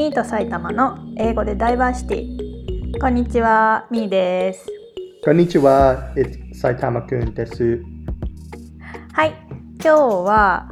[0.00, 2.98] ミート埼玉の英語でダイバーシティ。
[2.98, 4.66] こんにちはミーです。
[5.22, 6.14] こんにちは
[6.54, 7.82] 埼玉くんです。
[9.12, 9.34] はい
[9.74, 10.70] 今日は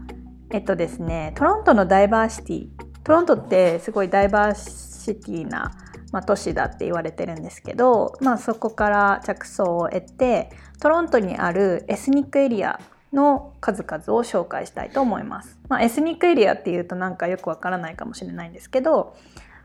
[0.50, 2.68] えっとですねトロントのダイバーシティ。
[3.04, 5.72] トロントってすごいダイバーシティな、
[6.10, 10.48] まあ、都市だって言われてるんですけど、まあ、そこから着想を得て
[10.80, 12.80] トロントにあるエスニックエリア
[13.12, 15.58] の数々を紹介したいと思います。
[15.68, 19.16] まあ、エスニックエリアっていうとなんかよくわからないかもしれないんですけど、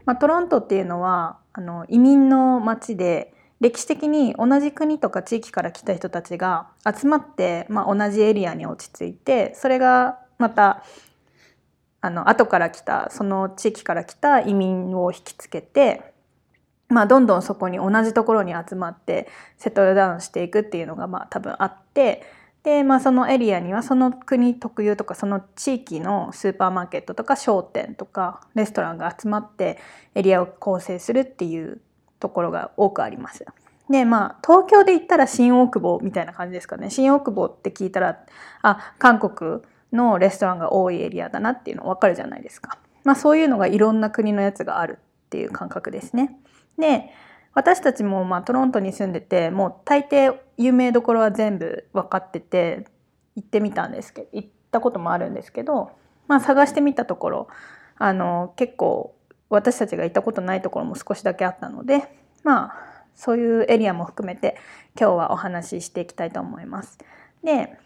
[0.06, 10.84] まあ、トロントっていうのはあの移民の街で歴史的に同じ国とか地域から来た人たちが集まって、まあ、同じエリアに落ち着いてそれがまた
[12.02, 16.14] あの後から来たその地域から来た移民を引きつけて、
[16.90, 22.23] まあ、どんどんそこに同じところに集まってセトルダウンしていくっていうのがまあ多分あって
[22.63, 29.80] で、まあ、そのエリアにはその国特有とかその地域のスーパーマーケットとか商店とかレストランが集まって
[30.16, 31.81] エリアを構成するっていう
[32.20, 33.45] ところが多くあります。
[33.89, 38.20] でまあ東京で言ったら新大久保みたいな感じですかね新大久保って聞いたら
[38.61, 39.61] あ韓国
[39.92, 42.77] のレストランが多いエリアだなっていうの分かるじゃないですか。
[43.03, 46.39] まあ、そういうのがいろんな国のやつがあるっていう感覚ですね。
[46.77, 47.09] で
[47.54, 52.86] 私たちもまあトロントに住んでてもう大抵有名どころは全部分かってて
[53.36, 55.92] 行ってみたんですけど行ったこともあるんですけど、
[56.28, 57.48] まあ、探してみたところ
[57.98, 59.16] あの結構
[59.50, 62.10] 私たちが行ったことないところも少しだけあったので
[62.44, 64.58] まあそういうエリアも含めて
[65.00, 66.98] 今日はお話ししていきたいと思います。
[67.44, 67.78] で、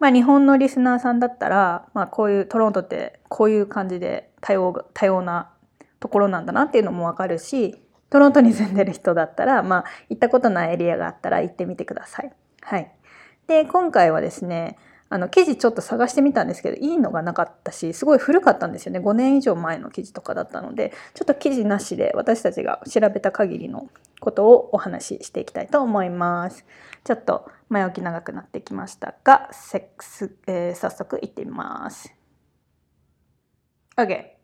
[0.00, 5.50] まあ、日本のリスナーさんだったら、まあ、こういうトロントってこういう感じで多様多様な
[6.00, 7.80] ところなんだなっていうのもわかるし
[8.10, 12.32] トロントに住んでる人だったら、まあ、行ったことないエリアがあったら行ってみてください。
[12.60, 12.92] はい。
[13.46, 14.76] で、今回はですね、
[15.12, 19.00] あの、記事ちょっと探してみたんですけど、いいのがなかったし、すごい古かったんですよね。
[19.00, 23.88] 5年以上前の記事とかだったので、ちょっと記事なしで私たちが調べた限りの
[24.20, 26.64] ことをお話ししていきたいと思います。
[27.02, 32.14] ちょっと前置き長くなってきましたが、セックス、えー、早速行ってみます。
[33.96, 34.36] Okay.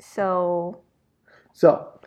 [0.00, 0.78] So,
[1.52, 1.97] so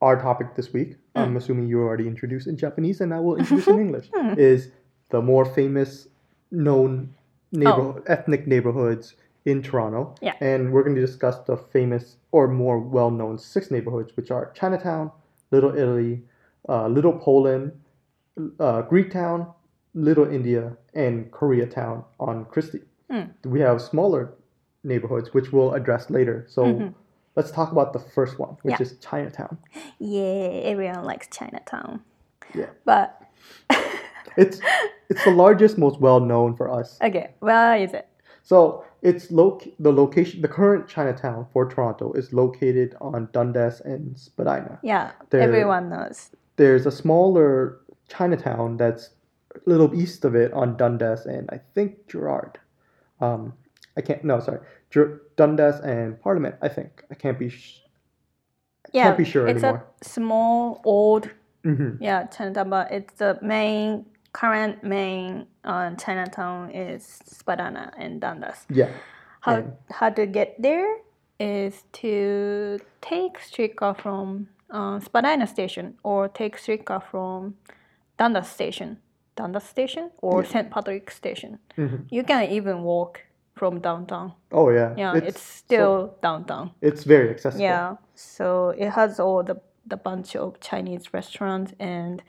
[0.00, 0.96] our topic this week, mm.
[1.14, 4.34] I'm assuming you already introduced in Japanese and I will introduce in English, hmm.
[4.38, 4.70] is
[5.10, 6.08] the more famous
[6.50, 7.14] known
[7.52, 8.12] neighborhood, oh.
[8.12, 10.14] ethnic neighborhoods in Toronto.
[10.20, 10.34] Yeah.
[10.40, 14.52] And we're going to discuss the famous or more well known six neighborhoods, which are
[14.52, 15.10] Chinatown,
[15.50, 16.22] Little Italy,
[16.68, 17.72] uh, Little Poland,
[18.38, 19.52] uh, Greektown,
[19.94, 22.82] Little India, and Koreatown on Christie.
[23.10, 23.30] Mm.
[23.44, 24.32] We have smaller
[24.84, 26.46] neighborhoods, which we'll address later.
[26.48, 26.88] So mm-hmm
[27.40, 28.82] let's talk about the first one, which yeah.
[28.82, 29.56] is Chinatown.
[29.98, 32.02] Yeah, everyone likes Chinatown.
[32.54, 32.66] Yeah.
[32.84, 33.18] But
[34.36, 34.60] it's
[35.08, 36.98] it's the largest, most well known for us.
[37.02, 38.06] Okay, where is it?
[38.42, 44.18] So it's loc the location the current Chinatown for Toronto is located on Dundas and
[44.18, 44.78] Spadina.
[44.82, 46.28] Yeah, there, everyone knows.
[46.56, 49.10] There's a smaller Chinatown that's
[49.54, 52.58] a little east of it on Dundas and I think Gerrard.
[53.18, 53.54] Um,
[53.96, 54.24] I can't.
[54.24, 54.60] No, sorry.
[55.36, 56.56] Dundas and Parliament.
[56.62, 57.48] I think I can't be.
[57.48, 57.82] Sh-
[58.92, 59.86] yeah, can't be sure it's anymore.
[60.00, 61.30] a small old.
[61.64, 62.02] Mm-hmm.
[62.02, 68.66] Yeah, Chinatown, but it's the main current main uh, Chinatown is Spadina and Dundas.
[68.68, 68.90] Yeah.
[69.40, 70.98] How and how to get there
[71.38, 77.54] is to take streetcar from uh, Spadina station or take streetcar from
[78.18, 78.98] Dundas station,
[79.36, 80.50] Dundas station or yeah.
[80.50, 80.70] St.
[80.70, 81.58] Patrick station.
[81.76, 82.04] Mm-hmm.
[82.10, 83.22] You can even walk
[83.54, 84.32] from downtown.
[84.52, 84.94] Oh yeah.
[84.96, 86.70] Yeah, it's, it's still so, downtown.
[86.80, 87.62] It's very accessible.
[87.62, 87.96] Yeah.
[88.14, 92.22] So it has all the the bunch of Chinese restaurants and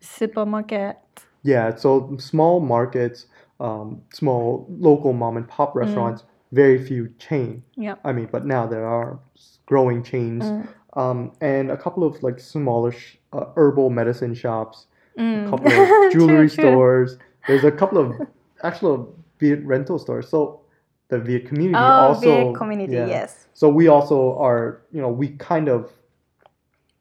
[0.00, 0.96] supermarket.
[1.42, 3.26] Yeah, so small markets,
[3.60, 5.80] um, small local mom and pop mm.
[5.80, 6.26] restaurants, mm.
[6.52, 7.62] very few chain.
[7.76, 7.96] Yeah.
[8.04, 9.18] I mean, but now there are
[9.66, 10.68] growing chains, mm.
[10.94, 12.94] um, and a couple of like smaller
[13.32, 14.86] uh, herbal medicine shops,
[15.18, 15.46] mm.
[15.46, 17.18] a couple of jewelry stores.
[17.46, 18.28] There's a couple of
[18.62, 20.22] actual Viet rental store.
[20.22, 20.60] So
[21.08, 23.06] the Viet community oh, also Viet community, yeah.
[23.06, 23.46] yes.
[23.52, 25.90] So we also are, you know, we kind of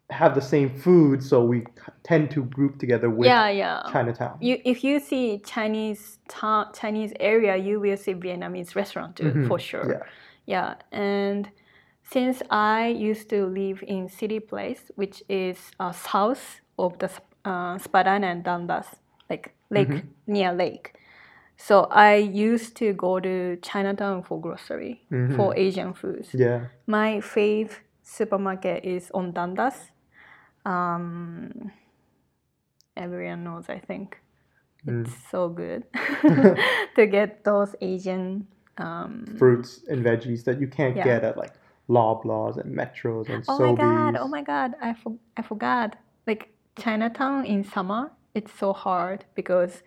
[0.10, 1.66] have the same food, so we
[2.04, 3.82] tend to group together with yeah, yeah.
[3.92, 4.38] Chinatown.
[4.40, 9.48] You, if you see Chinese town, Chinese area, you will see Vietnamese restaurant too, mm-hmm.
[9.48, 9.92] for sure.
[9.92, 10.04] Yeah.
[10.46, 11.50] yeah, and
[12.04, 17.10] since I used to live in City Place, which is uh, south of the
[17.46, 18.88] uh, Spadina and Dundas,
[19.30, 20.32] like lake mm-hmm.
[20.32, 20.94] near lake.
[21.64, 25.38] So I used to go to Chinatown for grocery mm-hmm.
[25.38, 26.28] for Asian foods.
[26.34, 26.66] Yeah.
[26.88, 27.72] My fave
[28.02, 29.76] supermarket is on Dundas.
[30.66, 31.72] Um,
[32.98, 34.20] everyone knows, I think.
[34.86, 35.06] Mm.
[35.06, 35.86] It's so good
[36.98, 38.46] to get those Asian
[38.78, 41.06] um, fruits and veggies that you can't yeah.
[41.06, 41.54] get at like
[41.88, 43.78] Loblaws and Metros and Oh Sobeys.
[43.78, 44.16] my god!
[44.18, 44.76] Oh my god!
[44.82, 45.96] I for, I forgot.
[46.28, 49.82] Like Chinatown in summer, it's so hard because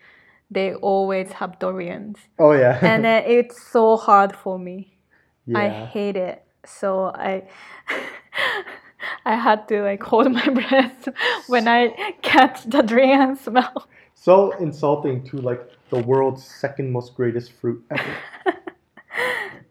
[0.49, 2.79] they always have durians, Oh, yeah.
[2.81, 4.97] and then it's so hard for me.
[5.45, 5.59] Yeah.
[5.59, 6.43] I hate it.
[6.65, 7.43] So I
[9.25, 11.09] I had to like hold my breath
[11.47, 13.87] when I catch the durian smell.
[14.13, 18.17] So insulting to like the world's second most greatest fruit ever.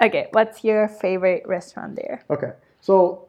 [0.00, 2.22] Okay, what's your favorite restaurant there?
[2.28, 3.28] Okay, so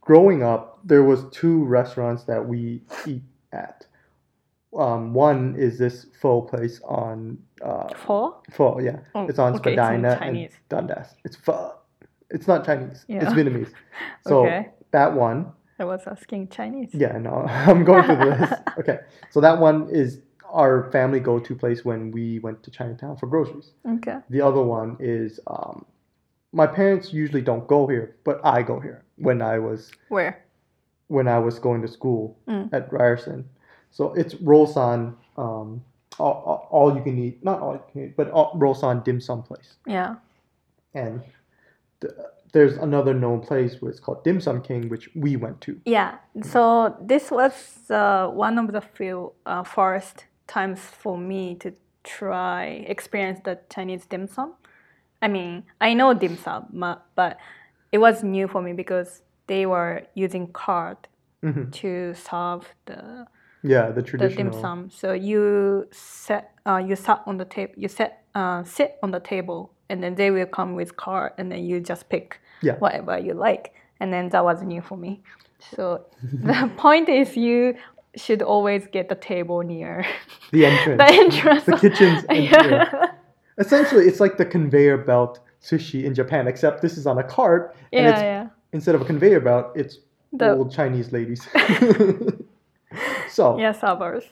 [0.00, 3.22] growing up, there was two restaurants that we eat
[3.52, 3.86] at.
[4.76, 8.40] Um, one is this pho place on uh, Pho?
[8.52, 11.08] pho, yeah, Oh, it's on okay, it's in Spadina and Dundas.
[11.24, 11.74] It's pho.
[12.30, 13.04] It's not Chinese.
[13.08, 13.72] It's Vietnamese.
[14.26, 14.68] So Okay.
[14.92, 16.90] that one, I was asking Chinese.
[16.92, 18.52] yeah, no, I'm going through the list.
[18.78, 18.98] Okay,
[19.30, 20.20] so that one is
[20.52, 23.72] our family go-to place when we went to Chinatown for groceries.
[23.96, 24.18] Okay.
[24.30, 25.84] The other one is um,
[26.52, 30.44] my parents usually don't go here, but I go here when I was Where?
[31.08, 32.72] when I was going to school Mm.
[32.72, 33.48] at Ryerson.
[33.90, 35.82] So it's Rol San, um,
[36.18, 39.00] all, all, all you can eat, not all you can eat, but all, Rol San
[39.00, 39.74] dim sum place.
[39.86, 40.16] Yeah.
[40.94, 41.22] And
[42.00, 42.12] th-
[42.52, 45.80] there's another known place where it's called Dim Sum King, which we went to.
[45.84, 46.16] Yeah.
[46.42, 51.72] So this was uh, one of the few uh, first times for me to
[52.02, 54.54] try experience the Chinese dim sum.
[55.22, 56.66] I mean, I know dim sum,
[57.14, 57.38] but
[57.92, 60.96] it was new for me because they were using card
[61.44, 61.70] Mhm.
[61.72, 63.26] to serve the
[63.62, 64.50] Yeah, the the traditional.
[64.52, 64.90] dim sum.
[64.90, 67.74] So you set uh, you sat on the table.
[67.76, 71.50] You set uh, sit on the table, and then they will come with card, and
[71.52, 72.76] then you just pick Yeah.
[72.78, 73.74] whatever you like.
[74.00, 75.22] And then that was new for me.
[75.76, 77.74] So the point is, you
[78.16, 80.04] should always get the table near
[80.52, 80.98] The entrance.
[80.98, 81.64] the entrance.
[81.64, 82.88] The kitchen's entrance.
[83.58, 87.76] Essentially, it's like the conveyor belt sushi in Japan, except this is on a cart,
[87.92, 88.46] and Yeah, it's yeah.
[88.72, 89.98] instead of a conveyor belt, it's
[90.32, 91.46] The- old Chinese ladies.
[93.30, 94.24] So, Yeah, servers.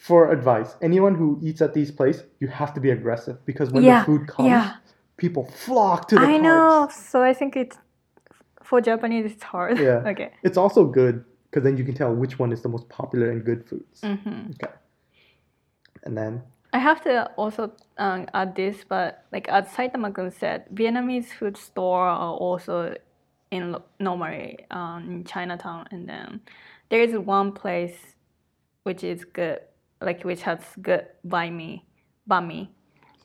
[0.00, 3.84] for advice, anyone who eats at these places, you have to be aggressive because when
[3.84, 4.76] Yeah, the food comes, yeah.
[5.16, 6.42] people flock to the I carts.
[6.42, 6.88] know.
[6.90, 7.78] So I think it's
[8.62, 9.32] for Japanese.
[9.32, 9.78] It's hard.
[9.78, 10.02] Yeah.
[10.12, 10.32] okay.
[10.42, 13.44] It's also good because then you can tell which one is the most popular and
[13.44, 14.00] good foods.
[14.02, 14.72] hmm Okay.
[16.04, 16.42] And then,
[16.72, 22.00] I have to also um, add this, but like as Saitama-kun said, Vietnamese food store
[22.08, 22.96] are also
[23.52, 26.40] in normally um, in Chinatown, and then
[26.90, 28.13] there is one place
[28.84, 29.60] which is good,
[30.00, 31.84] like which has good banh mi,
[32.30, 32.70] banh mi.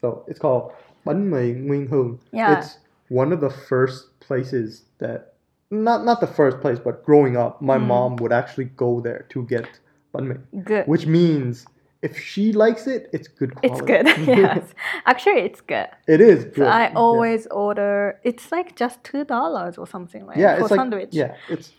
[0.02, 0.72] so it's called
[1.06, 2.20] mì Nguyen Huong.
[2.32, 2.58] Yeah.
[2.58, 2.80] It's
[3.10, 5.34] one of the first places that,
[5.72, 7.88] not not the first place, but growing up, my Mm.
[7.88, 9.68] mom would actually go there to get
[10.14, 10.86] mì, Good.
[10.88, 11.66] which means
[12.02, 13.94] if she likes it, it's good quality.
[13.94, 14.28] It's good.
[14.44, 14.74] yes,
[15.06, 15.88] actually, it's good.
[16.08, 16.56] it is good.
[16.56, 16.94] So I Yeah.
[16.96, 18.20] always order.
[18.24, 20.38] It's like just two dollars or something, right?
[20.38, 21.10] yeah, for it's like sandwich.
[21.12, 21.74] yeah, it's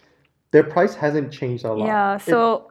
[0.50, 1.86] their price hasn't changed a lot.
[1.86, 2.18] Yeah.
[2.18, 2.69] So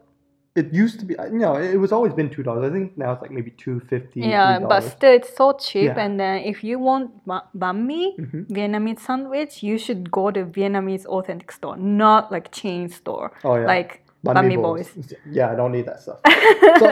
[0.56, 2.70] it, used to be you know it was always been two dollars.
[2.70, 4.22] I think now it's like maybe two fifty.
[4.22, 5.86] Yeah, but still it's so cheap.
[5.96, 6.00] Yeah.
[6.00, 8.48] And then if you want banh mi, Mhm.
[8.48, 13.66] Vietnamese sandwich, you should go to Vietnamese authentic store, not like chain store, Oh yeah,
[13.66, 14.90] like Banh mi boys.
[15.32, 16.20] Yeah, I don't need that stuff.
[16.80, 16.88] so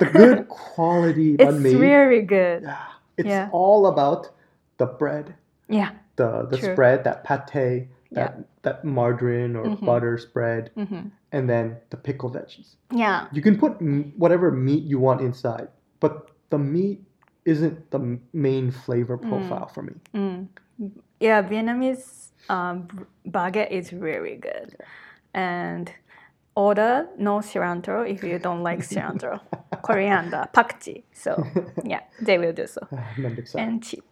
[0.00, 1.70] the good quality It's banh mi.
[1.70, 2.62] It's very good.
[2.62, 2.76] yeah,
[3.18, 3.48] it's Yeah.
[3.52, 4.30] all about
[4.78, 5.34] the bread,
[5.68, 5.90] Yeah.
[6.16, 6.72] the the True.
[6.72, 8.44] spread, that pate, that Yeah.
[8.62, 9.84] that margarine or Mhm.
[9.84, 12.74] butter spread, hmm and then the pickled veggies.
[12.92, 13.26] Yeah.
[13.32, 15.68] You can put m- whatever meat you want inside,
[16.00, 16.98] but the meat
[17.44, 19.94] isn't the m- main flavor profile for me.
[20.14, 20.48] Mm.
[21.20, 22.88] Yeah, Vietnamese um,
[23.28, 24.74] baguette is very good.
[25.34, 25.92] And
[26.56, 29.40] order no cilantro if you don't like cilantro.
[29.82, 31.04] Coriander, pakji.
[31.12, 31.44] So
[31.84, 32.80] yeah, they will do so.
[33.54, 34.02] And cheap.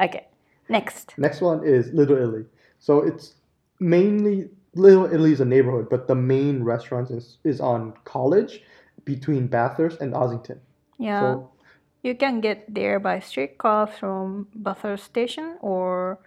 [0.00, 0.26] okay,
[0.68, 1.14] next.
[1.18, 2.44] Next one is Little Italy.
[2.78, 3.34] So it's
[3.80, 8.62] mainly Little Italy is a neighborhood, but the main restaurant is, is on College
[9.04, 10.58] between Bathurst and Ossington.
[10.98, 11.50] Yeah, So
[12.02, 16.18] you can get there by streetcar from Bathurst Station or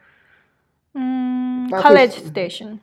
[0.95, 2.81] mm, Bathurst- College Station.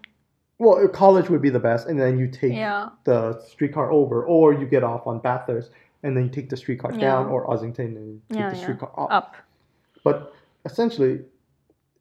[0.58, 4.52] well, College would be the best, and then you take Yeah, the streetcar over, or
[4.54, 5.70] you get off on Bathurst,
[6.02, 8.62] and then you take the streetcar down, or Ossington and take Yeah, the yeah.
[8.62, 9.10] streetcar up.
[9.10, 9.36] up.
[10.04, 10.32] But
[10.64, 11.24] essentially,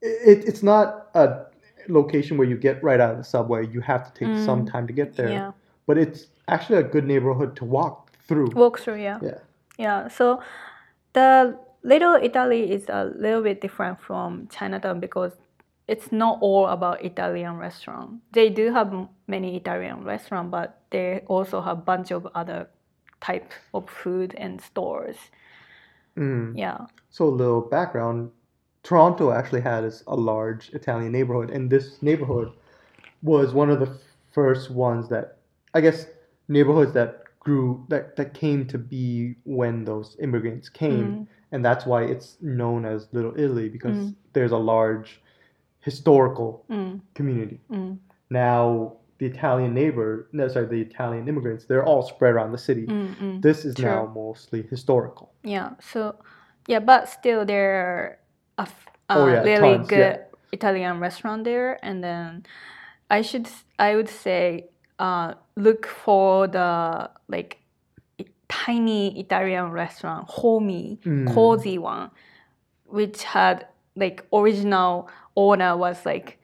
[0.01, 1.46] it, it's not a
[1.89, 3.67] location where you get right out of the subway.
[3.67, 4.71] You have to take some Mm.
[4.71, 5.29] time to get there.
[5.29, 5.51] Yeah,
[5.85, 8.49] But it's actually a good neighborhood to walk through.
[8.55, 9.01] walk through.
[9.01, 9.19] Yeah.
[9.21, 9.39] Yeah.
[9.77, 10.41] Yeah, so
[11.13, 15.33] the Little Italy is a little bit different from Chinatown because
[15.87, 18.19] it's not all about Italian restaurant.
[18.33, 18.91] They do have
[19.27, 22.67] many Italian restaurant, but they also have bunch of other
[23.21, 25.15] type of food and stores.
[26.17, 26.57] Mm.
[26.57, 26.87] Yeah.
[27.09, 28.31] So a little background
[28.87, 32.53] Toronto actually has a large Italian neighborhood, and this neighborhood
[33.21, 33.99] was one of the
[34.31, 35.39] first ones that
[35.73, 36.05] I guess
[36.47, 41.23] neighborhoods that grew that that came to be when those immigrants came, mm-hmm.
[41.51, 44.15] and that's why it's known as Little Italy because mm.
[44.31, 45.21] there's a large
[45.81, 47.01] historical mm.
[47.13, 47.59] community.
[47.69, 47.97] Mm.
[48.29, 52.85] Now the Italian neighbor, no, sorry, the Italian immigrants, they're all spread around the city.
[52.85, 53.41] Mm-mm.
[53.41, 53.85] This is True.
[53.85, 55.33] now mostly historical.
[55.43, 55.71] Yeah.
[55.81, 56.15] So,
[56.67, 58.19] yeah, but still there
[58.57, 60.17] a f- Oh, yeah, really good yeah.
[60.51, 62.45] Italian restaurant there, and then
[63.09, 63.47] I should
[63.79, 64.67] I would say
[64.99, 67.59] uh, look for the like
[68.49, 71.27] tiny Italian restaurant, homey, Mm.
[71.33, 72.11] cozy one,
[72.85, 76.39] which had like original owner was like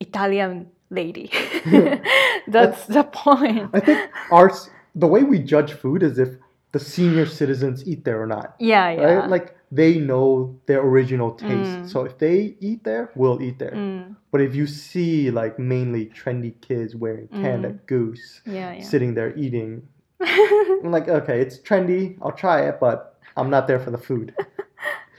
[0.00, 1.30] Italian lady.
[2.46, 3.70] That's the point.
[3.74, 3.98] I think
[4.30, 4.50] our
[4.94, 6.30] the way we judge food is if
[6.72, 8.54] the senior citizens eat there or not.
[8.58, 9.02] Yeah, yeah.
[9.02, 9.28] Right?
[9.30, 11.50] Like they know their original taste.
[11.50, 11.88] Mm.
[11.88, 13.72] So if they eat there, we'll eat there.
[13.72, 17.86] うん、But if you see like mainly trendy kids wearing Canada Mm.
[17.86, 18.82] Goose, yeah, yeah.
[18.82, 19.82] sitting there eating,
[20.20, 22.16] I'm like, okay, it's trendy.
[22.20, 24.34] I'll try it, but I'm not there for the food.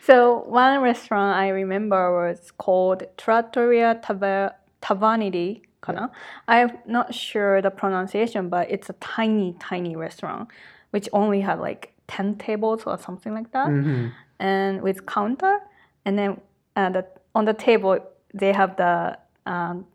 [0.05, 5.61] So one restaurant I remember was called Trattoria Taver- Taverniti.
[5.81, 6.11] Kana.
[6.45, 10.49] I'm not sure the pronunciation, but it's a tiny, tiny restaurant,
[10.91, 14.07] which only had like ten tables or something like that, hmm
[14.39, 15.59] and with counter,
[16.05, 16.41] and then
[16.75, 17.05] uh, the,
[17.35, 17.97] on the table
[18.33, 19.85] they have the um,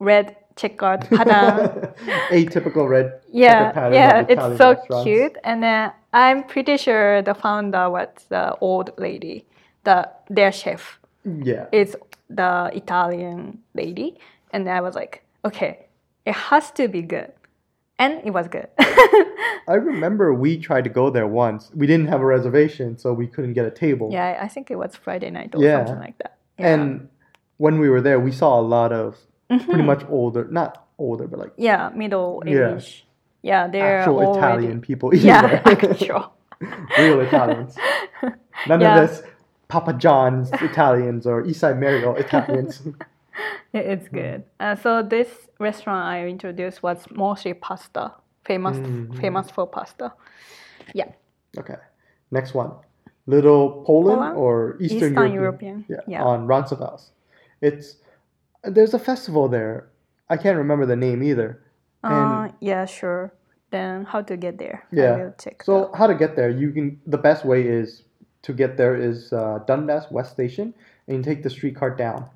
[0.00, 1.94] red checkered pattern.
[2.30, 3.20] Atypical red.
[3.32, 5.04] yeah, pattern yeah, it's so restaurants.
[5.04, 5.36] cute.
[5.44, 9.46] And then I'm pretty sure the founder was the old lady,
[9.84, 11.66] the their chef Yeah.
[11.72, 11.96] is
[12.30, 14.18] the Italian lady,
[14.52, 15.86] and I was like, okay,
[16.26, 17.32] it has to be good,
[17.98, 18.68] and it was good.
[18.78, 21.70] I remember we tried to go there once.
[21.74, 24.10] We didn't have a reservation, so we couldn't get a table.
[24.12, 25.78] yeah, I think it was Friday night or Yeah.
[25.84, 26.36] something like that.
[26.58, 26.74] Yeah.
[26.74, 27.08] And
[27.56, 29.16] when we were there, we saw a lot of
[29.48, 29.84] pretty Mhm.
[29.86, 32.74] much older, not older, but like yeah, middle Yeah.
[32.76, 33.06] age.
[33.42, 36.32] Yeah, they're actual already, Italian people Yeah, actual.
[36.98, 37.76] Real Italians.
[38.68, 39.00] None Yeah.
[39.00, 39.22] of this
[39.68, 42.82] Papa John's Italians or Isai Mario Italians.
[43.72, 44.44] It- It's good.
[44.60, 48.12] Uh, so this restaurant I introduced was mostly pasta,
[48.44, 49.16] famous Mhm.
[49.20, 50.12] famous for pasta.
[50.94, 51.08] Yeah,
[51.58, 51.76] okay.
[52.30, 52.70] Next one.
[53.26, 54.36] Little Poland, Poland?
[54.36, 55.32] or Eastern, Eastern European.
[55.32, 55.84] European.
[55.88, 56.22] Yeah, Yeah.
[56.24, 57.12] on Roncesvalles.
[57.60, 57.96] It's
[58.62, 59.88] there's a festival there.
[60.30, 61.60] I can't remember the name either.
[62.02, 63.32] Uh, yeah, sure.
[63.70, 64.84] Then how to get there?
[64.92, 65.30] Yeah.
[65.62, 66.50] So how to get there?
[66.50, 67.00] You can.
[67.06, 68.04] The best way is
[68.42, 70.74] to get there is uh, Dundas West Station,
[71.08, 72.28] and you take the streetcar down,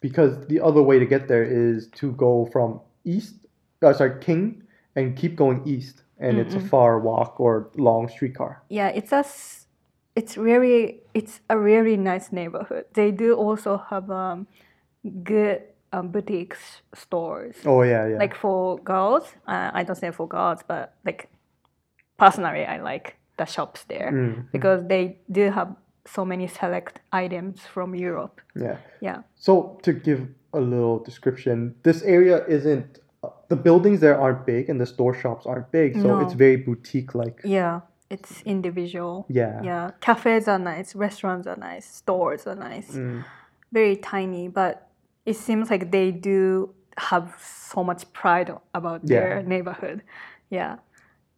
[0.00, 3.34] because the other way to get there is to go from east.
[3.82, 4.62] Uh, sorry, King,
[4.94, 8.62] and keep going east, and it's a far walk or long streetcar.
[8.68, 9.24] yeah, it's a
[10.16, 12.86] it's really it's a really nice neighborhood.
[12.94, 14.46] They do also have um,
[15.22, 15.62] good
[15.92, 17.56] um, boutiques stores.
[17.64, 18.18] Oh yeah, yeah.
[18.18, 21.28] Like for girls, uh, I don't say for girls, but like
[22.18, 24.12] personally, I like the shops there.
[24.12, 25.76] Mm, because they do have
[26.06, 28.40] so many select items from Europe.
[28.54, 28.76] yeah.
[29.00, 29.18] Yeah.
[29.36, 30.20] So to give
[30.52, 32.98] a little description, this area isn't.
[33.22, 36.20] uh, The buildings there aren't big, and the store shops aren't big, so No.
[36.20, 37.40] it's very boutique-like.
[37.44, 37.80] Yeah.
[38.10, 39.26] It's individual.
[39.28, 39.60] Yeah.
[39.64, 39.90] Yeah.
[40.00, 42.90] Cafes are nice, restaurants are nice, stores are nice.
[42.92, 43.24] Mm.
[43.72, 44.74] Very tiny, but
[45.24, 46.70] it seems like they do
[47.10, 47.26] have
[47.72, 50.02] so much pride about their neighborhood.
[50.50, 50.76] Yeah.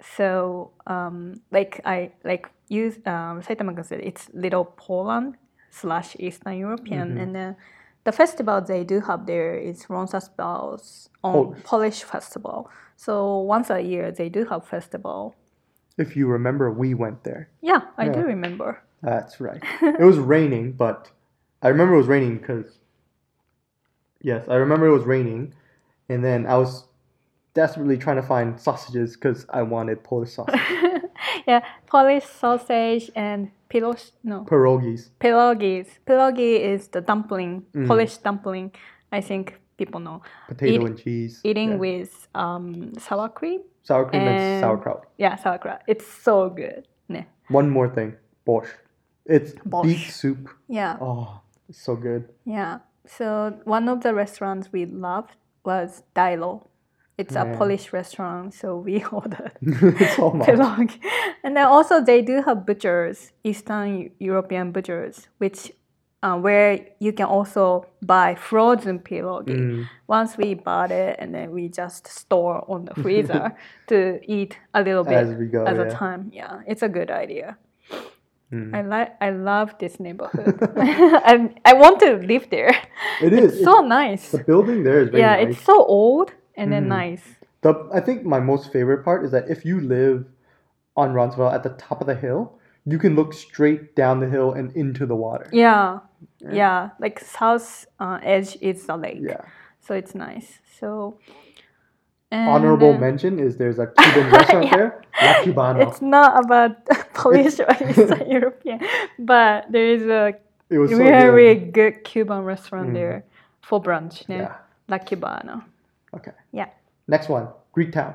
[0.00, 5.36] So um, like I like use um, Saitama said it's little Poland
[5.70, 7.22] slash Eastern European, Mhm.
[7.22, 7.56] and then
[8.04, 11.62] the festival they do have there is Roncesvalles on Polish.
[11.64, 12.70] Polish festival.
[12.96, 15.34] So once a year they do have festival.
[15.96, 17.48] If you remember, we went there.
[17.60, 18.80] Yeah, I do remember.
[19.02, 19.62] That's right.
[19.82, 21.10] it was raining, but
[21.60, 22.78] I remember it was raining because
[24.22, 25.54] yes, I remember it was raining,
[26.08, 26.87] and then I was
[27.62, 30.60] desperately trying to find sausages because I wanted Polish sausage,
[31.50, 35.10] yeah, Polish sausage and pilos no pierogies.
[35.20, 35.86] pierogies.
[36.06, 37.86] Pierogi is the dumpling, Mm.
[37.90, 38.70] Polish dumpling.
[39.18, 39.44] I think
[39.80, 40.18] people know.
[40.48, 41.34] potato Eat- and cheese.
[41.44, 41.84] Eating yeah.
[41.86, 43.60] with um, sour cream.
[43.82, 45.00] sour cream and, and- sauerkraut.
[45.24, 45.80] Yeah, sauerkraut.
[45.86, 46.82] It's so good.
[47.08, 47.26] Ne.
[47.58, 48.10] One more thing,
[48.46, 48.76] borscht.
[49.36, 49.82] It's Borscht.
[49.86, 50.48] beef soup.
[50.68, 52.22] Yeah, Oh, it's so good.
[52.44, 52.78] yeah.
[53.16, 53.26] So
[53.64, 55.32] one of the restaurants we loved
[55.64, 56.52] was Dailo.
[57.18, 59.52] It's a Polish restaurant, so we ordered
[60.16, 61.00] so pierogi.
[61.42, 65.72] And then also they do have butchers, Eastern European butchers, which
[66.22, 69.56] uh, where you can also buy frozen pierogi.
[69.56, 73.56] Mm, Once we bought it, and then we just store on the freezer
[73.88, 76.30] to eat a little bit as we go, at a time.
[76.32, 77.56] Yeah, it's a good idea.
[78.52, 78.74] Mm.
[78.74, 80.56] I like I love this neighborhood.
[80.76, 82.74] I I want to live there.
[83.20, 83.54] It is.
[83.54, 84.30] It's so nice.
[84.30, 85.56] the building there is very Yeah, nice.
[85.56, 86.88] it's so old and then Mhm.
[87.00, 87.24] nice.
[87.62, 90.26] The I think my most favorite part is that if you live
[90.96, 94.52] on Roncesvalles at the top of the hill, you can look straight down the hill
[94.52, 95.48] and into the water.
[95.52, 96.00] Yeah,
[96.40, 96.52] Yeah.
[96.52, 96.80] yeah.
[97.04, 99.42] Like south uh, edge is the lake, Yeah.
[99.80, 100.58] so it's nice.
[100.78, 101.18] So
[102.30, 104.76] and, Honorable uh, mention is there's a Cuban restaurant Yeah.
[104.76, 105.88] there, La Cubana.
[105.88, 106.72] It's not about
[107.14, 108.80] Polish or Eastern European,
[109.18, 110.34] but there is a
[110.70, 111.72] it was so very good.
[111.72, 112.94] good Cuban restaurant Mm.
[112.94, 113.24] there
[113.62, 114.28] for brunch.
[114.28, 114.36] Yeah.
[114.36, 114.54] Yeah.
[114.88, 115.64] La Cubana.
[116.14, 116.32] Okay.
[117.08, 118.14] Next one, Greek Town.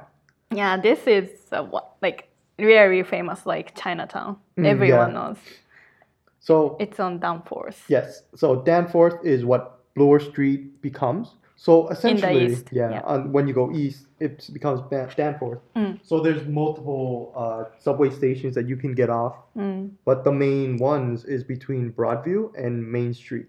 [0.52, 4.38] Yeah, this is uh, what like very famous like Chinatown.
[4.58, 5.20] Mm, Everyone yeah.
[5.28, 5.38] knows.
[6.40, 7.86] So It's on Danforth.
[7.88, 11.36] yes, so Danforth is what Bloor Street becomes.
[11.56, 13.02] So essentially, east, yeah, yeah.
[13.06, 14.82] On, when you go east, it becomes
[15.16, 15.60] Danforth.
[15.78, 16.00] Mm.
[16.04, 19.92] So there's multiple uh, subway stations that you can get off, Mm.
[20.04, 23.46] but the main ones is between Broadview and Main Street,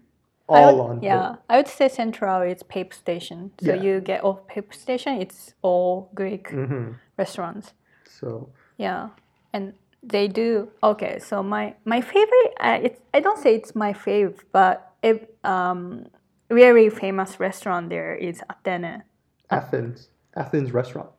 [0.47, 1.01] all would- on.
[1.01, 3.51] Yeah, I would say Central is Pape Station.
[3.61, 3.81] So Yeah.
[3.81, 7.73] you get off Pape Station, it's all Greek hmm restaurants.
[8.05, 9.09] So Yeah,
[9.53, 9.73] and
[10.03, 10.69] they do.
[10.83, 12.53] Okay, so my my favorite.
[12.59, 16.05] Uh, it's I don't say it's my favorite, but it um
[16.49, 19.03] very famous restaurant there is Athene.
[19.49, 21.09] Athens, Athens restaurant.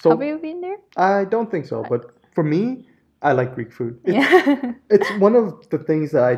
[0.00, 0.78] So Have you been there?
[0.96, 2.02] I don't think so, but
[2.34, 2.86] for me,
[3.20, 3.98] I like Greek food.
[4.04, 4.72] It's, Yeah.
[4.90, 6.34] it's one of the things that I,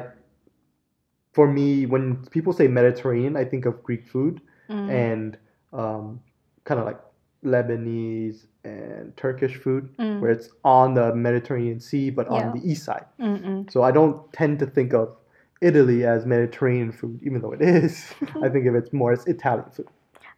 [1.33, 4.89] for me, when people say Mediterranean, I think of Greek food Mm.
[4.91, 5.39] and
[5.73, 6.21] um,
[6.65, 7.01] kind of like
[7.45, 10.21] Lebanese and Turkish food, Mm.
[10.21, 12.33] where it's on the Mediterranean Sea but Yeah.
[12.39, 13.07] on the east side.
[13.19, 13.71] Mm-mm.
[13.71, 15.17] So I don't tend to think of
[15.61, 18.13] Italy as Mediterranean food, even though it is.
[18.45, 19.89] I think of it more as Italian food.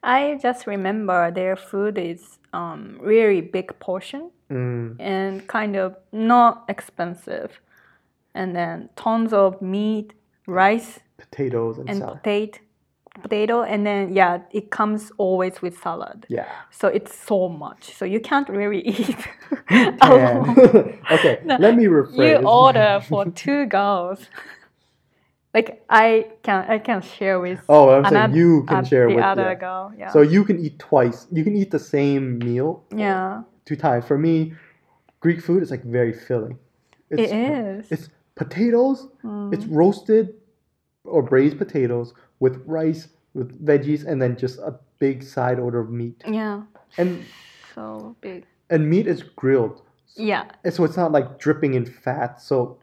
[0.03, 6.65] I just remember their food is um really big portion Mm, and kind of not
[6.69, 7.51] expensive,
[8.35, 10.13] and then tons of meat,
[10.47, 12.19] rice, potatoes and, and salad.
[12.23, 12.59] potato,
[13.23, 16.27] potato, and then yeah, it comes always with salad.
[16.29, 16.47] Yeah.
[16.71, 17.95] So it's so much.
[17.95, 19.17] So you can't really eat
[20.01, 20.59] alone.
[21.11, 22.41] okay, No, let me rephrase.
[22.41, 24.27] You order for two girls.
[25.55, 29.17] Like I can I can share with Oh, I'm saying you can uh, share the
[29.17, 29.55] with other yeah.
[29.55, 29.93] girl.
[29.99, 30.11] Yeah.
[30.11, 31.27] So you can eat twice.
[31.31, 34.07] You can eat the same meal yeah, two times.
[34.07, 34.55] For me,
[35.21, 36.59] Greek food is like very filling.
[37.11, 37.93] It's, it is.
[37.93, 38.09] It's
[38.45, 39.09] potatoes.
[39.25, 39.53] Mm.
[39.55, 40.35] It's roasted
[41.05, 45.91] or braised potatoes with rice, with veggies, and then just a big side order of
[45.91, 46.23] meat.
[46.27, 46.63] yeah,
[46.99, 47.25] And
[47.75, 48.45] so big.
[48.71, 49.83] and meat is grilled,
[50.17, 52.41] Yeah, and so it's not like dripping in fat.
[52.41, 52.79] So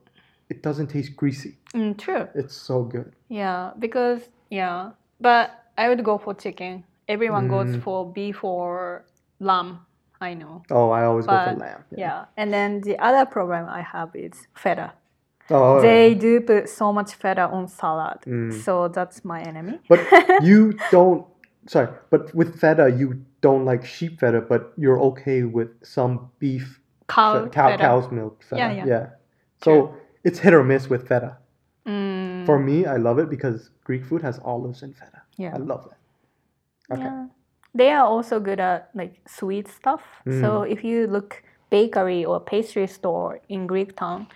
[0.50, 1.58] it doesn't taste greasy.
[1.74, 2.28] mm, true.
[2.36, 3.12] It's so good.
[3.30, 4.92] Yeah, because yeah,
[5.22, 5.46] but
[5.78, 6.84] I would go for chicken.
[7.08, 7.82] Everyone goes Mm.
[7.84, 9.06] for beef or
[9.40, 9.80] lamb.
[10.22, 10.64] I know.
[10.70, 11.84] Oh, I always go for lamb.
[11.96, 12.26] Yeah.
[12.36, 14.92] and then the other problem I have is feta.
[15.52, 18.54] Oh, They do put so much feta on salad, Mm.
[18.64, 19.80] so that's my enemy.
[19.90, 20.00] But
[20.44, 21.26] you don't.
[21.68, 26.80] Sorry, but with feta, you don't like sheep feta, but you're okay with some beef,
[27.08, 27.84] Cow, fe- cow feta.
[27.84, 28.58] cow's milk feta.
[28.74, 29.06] Yeah, yeah.
[29.64, 31.38] So it's hit or miss with feta.
[31.86, 35.22] Mm, For me, I love it because Greek food has olives and feta.
[35.38, 35.54] yeah.
[35.56, 35.98] I love that.
[36.96, 37.04] Okay.
[37.04, 37.28] Yeah.
[37.76, 40.02] They are also good at like sweet stuff.
[40.26, 40.72] So Mm.
[40.72, 44.28] if you look bakery or pastry store in Greek town,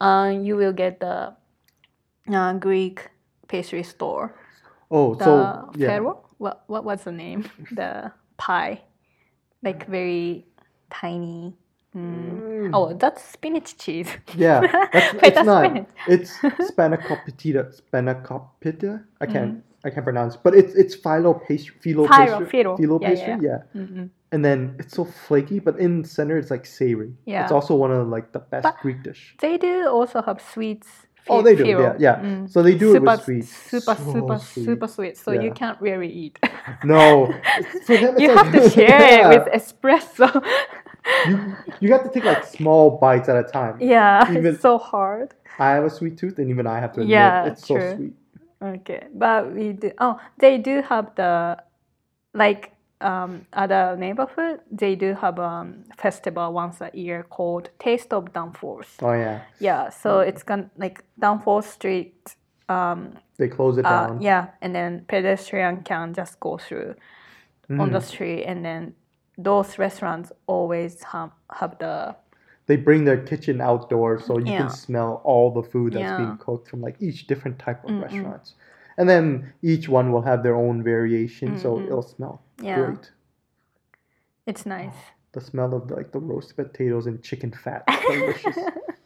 [0.00, 1.34] uh, you will get the
[2.32, 3.10] uh, Greek
[3.48, 4.34] pastry store.
[4.90, 5.88] Oh, The so yeah.
[5.88, 6.24] Ferro?
[6.38, 7.44] What what was the name?
[7.72, 8.82] The pie,
[9.62, 10.46] like very
[10.90, 11.54] tiny.
[11.96, 12.42] Mm.
[12.70, 12.70] Mm.
[12.74, 14.08] Oh, that's spinach cheese.
[14.36, 14.60] Yeah,
[14.92, 15.64] that's, Wait, it's that's not.
[15.64, 15.88] spinach.
[16.06, 16.32] It's
[16.72, 17.74] spanakopita.
[17.82, 19.04] Spanakopita.
[19.20, 19.56] I can't.
[19.56, 19.62] Mm.
[19.84, 20.36] I can't pronounce.
[20.36, 21.74] But it's it's phyllo pastry.
[21.84, 22.46] Phyllo Phyllo, pastry.
[22.64, 22.78] phyllo.
[22.78, 23.36] phyllo Yeah, pastry.
[23.40, 23.80] yeah, Yeah.
[23.82, 24.10] Mm-mm.
[24.32, 27.12] And then it's so flaky, but in the center it's like savory.
[27.24, 27.42] Yeah.
[27.44, 29.34] It's also one of like the best But- Greek dish.
[29.40, 30.88] They do also have sweets.
[31.30, 31.64] Oh, they do.
[31.64, 31.80] filo.
[31.82, 32.16] Yeah, yeah.
[32.24, 32.50] Mm.
[32.50, 33.48] So they do super, it with sweets.
[33.50, 34.64] super, So super, sweet.
[34.64, 35.16] super sweet.
[35.18, 36.38] So you can't really eat.
[36.84, 37.28] No,
[37.88, 39.28] you like, have to share it Yeah.
[39.30, 40.28] with espresso.
[41.28, 43.76] You you have to take like small bites at a time.
[43.80, 45.34] yeah, Even- it's so hard.
[45.58, 48.14] I have a sweet tooth, and even I have to admit Yeah, it's so sweet.
[48.60, 49.92] Okay, but we do.
[49.98, 51.58] Oh, they do have the
[52.34, 54.60] like um other neighborhood.
[54.70, 58.98] They do have um festival once a year called Taste of Danforth.
[59.02, 62.36] Oh yeah, Yeah, so it's gonna like Danforth Street.
[62.68, 64.20] Um, they close it uh, down.
[64.20, 66.96] yeah, and then pedestrian can just go through
[67.78, 68.02] on the Mhm.
[68.02, 68.94] street, and then
[69.36, 72.16] those restaurants always have have the
[72.68, 74.58] They bring their kitchen outdoors, so you Yeah.
[74.58, 76.16] can smell all the food that's Yeah.
[76.18, 78.02] being cooked from like each different type of Mm-mm.
[78.02, 78.54] restaurants.
[78.98, 81.86] And then each one will have their own variation, so Mm-mm.
[81.86, 82.84] it'll smell Yeah.
[82.84, 83.10] great.
[84.46, 84.94] It's nice.
[85.32, 87.86] The smell of like the roasted potatoes and chicken fat.
[88.06, 88.56] Delicious.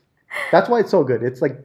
[0.53, 1.23] that's why it's so good.
[1.23, 1.57] It's like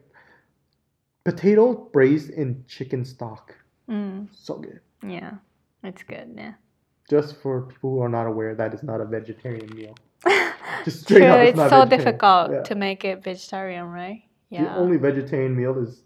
[1.24, 3.56] potato braised in chicken stock.
[3.90, 4.82] Mm, So good.
[5.02, 5.36] yeah,
[5.84, 6.34] it's good.
[6.38, 6.54] Yeah.
[7.10, 9.96] Just for people who are not aware, that is not a vegetarian meal.
[10.86, 11.90] Just straight True, up, it's not so vegetarian.
[12.06, 12.62] difficult Yeah.
[12.64, 14.24] to make it vegetarian, right?
[14.50, 14.64] Yeah.
[14.64, 16.04] The only vegetarian meal is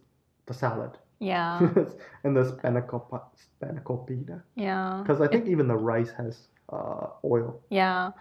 [0.47, 1.59] the salad yeah.
[2.23, 3.21] and the spanakop-
[3.61, 4.41] spanakopita.
[4.55, 5.03] Yeah.
[5.03, 7.61] Because I think even the rice has uh, oil.
[7.69, 8.11] Yeah.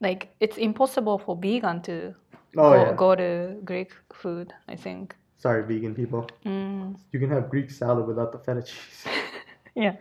[0.00, 2.14] Like it's impossible for vegan to
[2.56, 2.92] Oh go, yeah.
[2.94, 5.14] go to Greek food, I think.
[5.36, 6.26] Sorry, vegan people.
[6.46, 9.04] Mm, You can have Greek salad without the feta cheese.
[9.74, 9.96] yeah.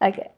[0.00, 0.30] Okay.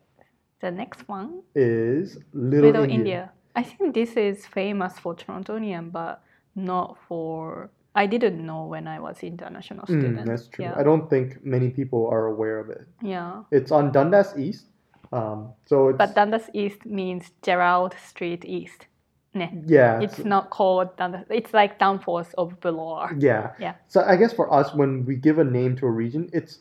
[0.61, 2.97] The next one, Is Little, Little India.
[2.99, 3.33] India.
[3.57, 6.23] I think this is famous for Torontonian, but
[6.55, 7.71] not for.
[7.95, 10.27] I didn't know when I was international Mm, student.
[10.27, 10.65] that's true.
[10.67, 10.75] Yeah.
[10.77, 12.87] I don't think many people are aware of it.
[13.03, 13.43] yeah.
[13.51, 14.67] It's on Dundas East.
[15.13, 18.87] Um, so it's But Dundas East means Gerrard Street East.
[19.35, 19.51] Ne.
[19.67, 21.27] yeah, It's not called Dundas.
[21.31, 23.11] It's like Danforth of Bloor.
[23.19, 23.53] yeah.
[23.59, 23.75] Yeah.
[23.89, 26.61] So I guess for us, when we give a name to a region, it's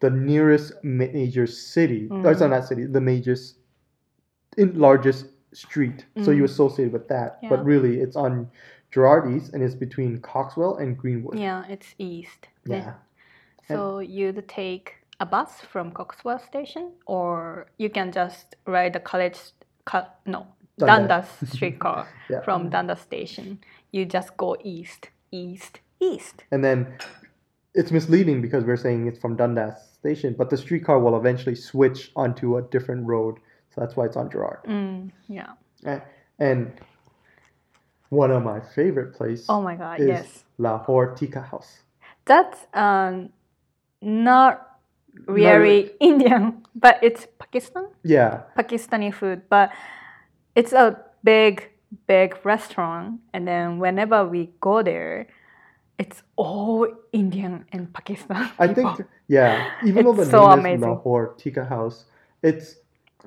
[0.00, 2.08] the nearest major city.
[2.10, 2.56] Or it's not Mm.
[2.60, 3.36] that city, the major,
[4.56, 6.06] in largest street.
[6.22, 6.50] So you Mm.
[6.52, 7.48] associate with that, Yeah.
[7.50, 8.50] but really it's on
[8.90, 11.38] Gerrard East, and it's between Coxwell and Greenwood.
[11.38, 12.48] Yeah, it's east.
[12.66, 12.78] ne.
[12.78, 12.94] Yeah.
[13.66, 19.38] So you'd take a bus from Coxwell Station, or you can just ride the college.
[19.84, 20.46] Co- no,
[20.78, 20.86] Dundas.
[21.08, 22.40] Dundas streetcar Yeah.
[22.42, 23.58] from Dundas Station.
[23.90, 26.44] You just go east, east, east.
[26.52, 26.86] And then
[27.74, 32.12] it's misleading because we're saying it's from Dundas Station, but the streetcar will eventually switch
[32.16, 33.36] onto a different road.
[33.78, 34.64] So that's why it's on Gerrard.
[34.66, 35.54] Mm, yeah.
[36.40, 36.72] And
[38.08, 40.00] one of my favorite places Oh my God.
[40.00, 40.44] is yes.
[40.58, 41.82] Lahore Tikka House.
[42.24, 43.30] That's um,
[44.02, 44.80] not
[45.26, 47.86] really Indian, but it's Pakistan.
[48.02, 49.70] Yeah, Pakistani food, but
[50.56, 51.70] it's a big,
[52.08, 53.20] big restaurant.
[53.32, 55.28] And then whenever we go there,
[55.98, 58.50] it's all Indian and Pakistan.
[58.58, 59.70] I think yeah.
[59.86, 60.82] Even though the so name amazing.
[60.82, 62.06] is Lahore Tikka House,
[62.42, 62.76] it's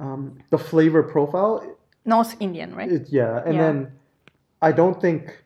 [0.02, 1.78] um, the flavor profile.
[2.06, 2.92] North Indian, right?
[2.92, 3.62] It's yeah, and Yeah.
[3.62, 3.78] then
[4.62, 5.44] I don't think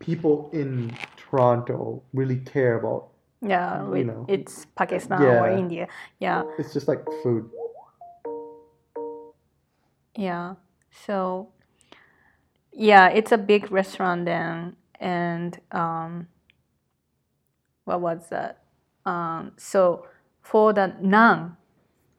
[0.00, 3.08] people in Toronto really care about.
[3.40, 4.24] yeah, you with- know.
[4.28, 5.86] it's Pakistan or India.
[6.20, 7.44] Yeah, It's just like food.
[10.16, 10.54] yeah.
[11.06, 11.48] So,
[12.72, 16.28] yeah, it's a big restaurant then, and um,
[17.84, 18.62] what was that?
[19.06, 20.06] Um, so
[20.42, 21.56] for the naan,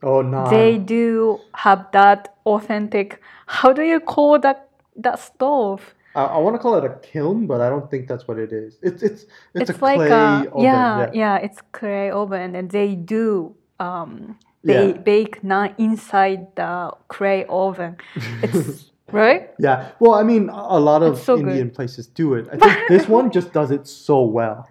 [0.04, 0.50] Oh no.
[0.50, 3.22] they do have that authentic.
[3.48, 5.96] How do you call that that stove?
[6.16, 8.52] I, I want to call it a kiln, but I don't think that's what it
[8.52, 8.78] is.
[8.82, 9.24] It's it's
[9.56, 10.64] it's, It's, a like clay a oven.
[10.64, 14.74] yeah, yeah, It's clay oven, and they do um Yeah.
[14.82, 17.98] they bake naan inside the clay oven.
[18.44, 19.50] It's right.
[19.60, 19.92] Yeah.
[20.00, 21.48] Well, I mean, a lot of so good.
[21.48, 22.48] Indian places do it.
[22.52, 24.70] I think this one just does it so well.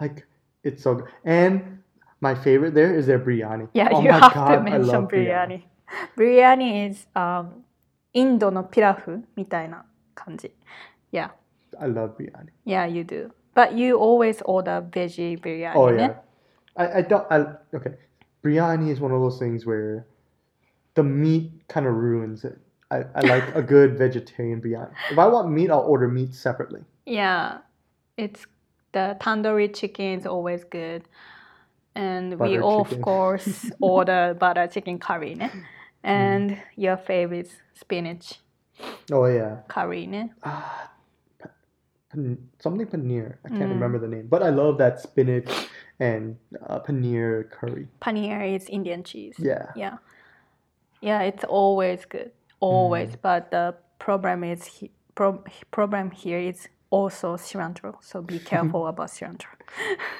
[0.00, 0.26] Like
[0.64, 1.08] it's so good.
[1.24, 1.79] And
[2.21, 3.67] my favorite there is their biryani.
[3.73, 5.63] Yeah, oh you my have God, to I mention love biryani.
[6.17, 7.63] Biryani is um
[8.13, 10.51] インドのピラフみたいな感じ。
[11.11, 11.31] Yeah,
[11.79, 12.49] I love biryani.
[12.65, 13.31] yeah, you do.
[13.53, 15.75] But you always order veggie biryani.
[15.75, 15.97] Oh ne?
[16.03, 16.13] yeah.
[16.77, 17.45] I, I don't I
[17.75, 17.95] okay.
[18.43, 20.05] Biryani is one of those things where
[20.95, 22.57] the meat kind of ruins it.
[22.91, 24.91] I, I like a good vegetarian biryani.
[25.11, 26.81] If I want meat, I'll order meat separately.
[27.05, 27.59] Yeah,
[28.17, 28.45] it's
[28.93, 31.03] the tandoori chicken is always good,
[31.94, 35.50] and we Butter of course order butter chicken curry, ne?
[36.02, 38.40] and your favorite spinach
[39.12, 39.62] Oh yeah.
[39.68, 40.30] curry, ne?
[40.44, 40.90] Ah,
[42.60, 43.38] something paneer.
[43.44, 43.74] I can't Mm.
[43.74, 45.48] remember the name, but I love that spinach
[45.98, 47.88] and uh, paneer curry.
[48.00, 49.36] Paneer is Indian cheese.
[49.38, 49.66] Yeah.
[49.76, 49.98] Yeah,
[51.00, 53.16] yeah, it's always good, always.
[53.20, 57.96] But the problem is he, pro, problem here is also cilantro.
[58.00, 59.46] So be careful about cilantro.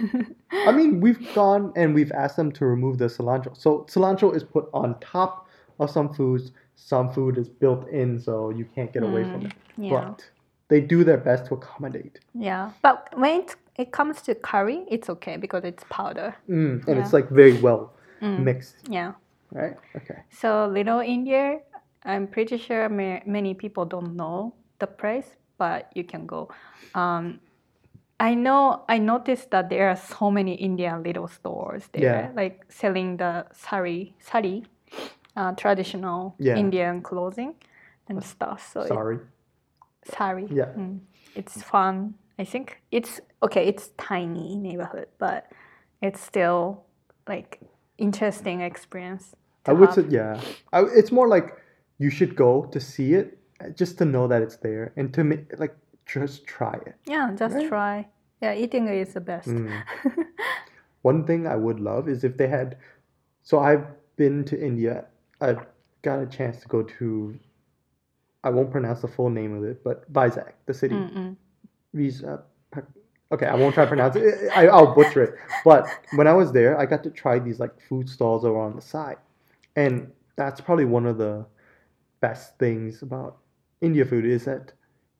[0.69, 3.57] I mean, we've gone and we've asked them to remove the cilantro.
[3.57, 6.53] So cilantro is put on top of some foods.
[6.77, 9.53] Some food is built in, so you can't get away from it.
[9.53, 9.91] Mm, yeah.
[9.91, 10.31] But
[10.69, 12.21] they do their best to accommodate.
[12.35, 16.35] Yeah, but when it, it comes to curry, it's okay because it's powder.
[16.49, 17.03] Mm, and Yeah.
[17.03, 18.45] it's like very well Mm.
[18.45, 19.13] mixed, Yeah.
[19.53, 19.77] right?
[19.97, 20.19] Okay.
[20.31, 21.61] So Little India,
[22.05, 26.49] I'm pretty sure ma- many people don't know the place, but you can go.
[26.95, 27.39] Um,
[28.19, 28.83] I know.
[28.89, 32.43] I noticed that there are so many Indian little stores there, Yeah.
[32.43, 34.65] like selling the sari, sari,
[35.37, 36.57] uh, traditional Yeah.
[36.65, 37.55] Indian clothing
[38.09, 38.59] and stuff.
[38.73, 39.19] So it- Sorry.
[40.05, 40.47] sari.
[40.51, 40.73] Yeah.
[40.77, 41.01] Mm.
[41.37, 42.15] It's fun.
[42.39, 43.69] I think it's okay.
[43.69, 45.45] It's tiny neighborhood, but
[46.01, 46.85] it's still
[47.29, 47.61] like
[47.99, 49.37] interesting experience.
[49.67, 50.05] I would have.
[50.09, 50.41] say, yeah.
[50.73, 51.49] I, it's more like
[51.99, 53.39] you should go to see it,
[53.75, 56.95] just to know that it's there, and to ma- like just try it.
[57.07, 57.69] Yeah, just Right?
[57.69, 58.09] try.
[58.41, 59.49] Yeah, eating is the best.
[59.49, 59.83] Mm.
[61.03, 62.77] One thing I would love is if they had.
[63.43, 65.07] So I've been to India.
[65.41, 65.65] I've
[66.03, 67.39] got a chance to go to.
[68.45, 70.97] I won't pronounce the full name of it, but Vizag, the city.
[71.93, 72.43] Visa.
[73.33, 74.51] Okay, I won't try to pronounce it.
[74.55, 75.35] I, I'll butcher it.
[75.65, 78.75] But when I was there, I got to try these like food stalls over on
[78.75, 79.19] the side,
[79.77, 81.45] and that's probably one of the
[82.21, 83.39] best things about
[83.81, 84.73] India food is that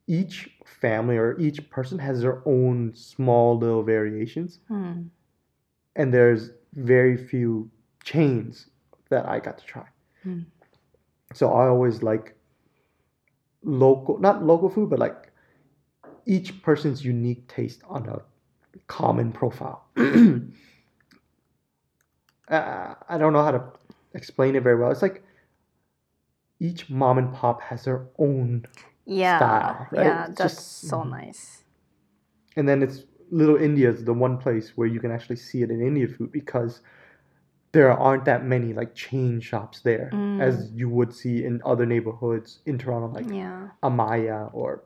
[0.07, 5.09] each family or each person has their own small little variations, Mm.
[5.97, 7.71] and there's very few
[8.05, 8.69] chains
[9.09, 9.87] that I got to try.
[10.25, 10.45] Mm.
[11.35, 12.35] So I always like
[13.63, 15.31] local, not local food, but like
[16.27, 18.21] each person's unique taste on a
[18.87, 19.85] common profile.
[19.97, 20.41] uh,
[23.09, 23.63] I don't know how to
[24.15, 24.91] explain it very well.
[24.91, 25.23] It's like
[26.61, 28.67] each mom and pop has their own,
[29.07, 30.05] Yeah, Style, right?
[30.07, 31.65] yeah, It's that's just- so nice.
[32.57, 35.71] and then it's Little India is the one place where you can actually see it
[35.71, 36.81] in Indian food because
[37.73, 40.41] there aren't that many like chain shops there Mm.
[40.43, 43.69] as you would see in other neighborhoods in Toronto, like Yeah.
[43.85, 44.83] Amaya or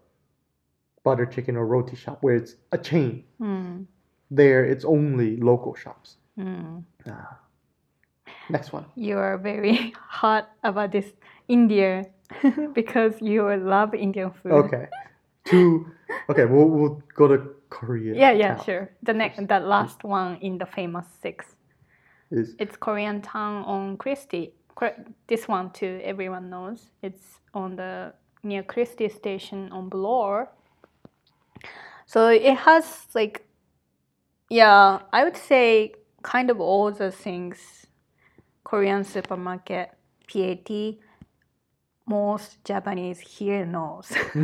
[1.04, 3.24] Butter Chicken or Roti Shop, where it's a chain.
[3.40, 3.86] Mm.
[4.30, 6.16] There, it's only local shops.
[6.38, 6.84] Mm.
[7.08, 7.38] Ah.
[8.50, 8.84] Next one.
[8.94, 11.12] You are very hot about this
[11.48, 12.06] India
[12.74, 14.52] because you love Indian food.
[14.52, 14.88] Okay.
[15.44, 15.86] Two.
[16.30, 18.14] Okay, we'll, we'll go to Korea.
[18.14, 18.62] Yeah, yeah, now.
[18.62, 18.90] sure.
[19.02, 21.56] The next, the last one in the famous six.
[22.30, 24.54] Is It's Korean town on Christie.
[25.26, 26.90] This one too, everyone knows.
[27.02, 30.50] It's on the near Christie station on Bloor.
[32.06, 33.46] So it has like,
[34.48, 37.86] yeah, I would say kind of all the things.
[38.64, 39.90] Korean supermarket,
[40.26, 40.96] PAT,
[42.06, 44.12] most Japanese here knows.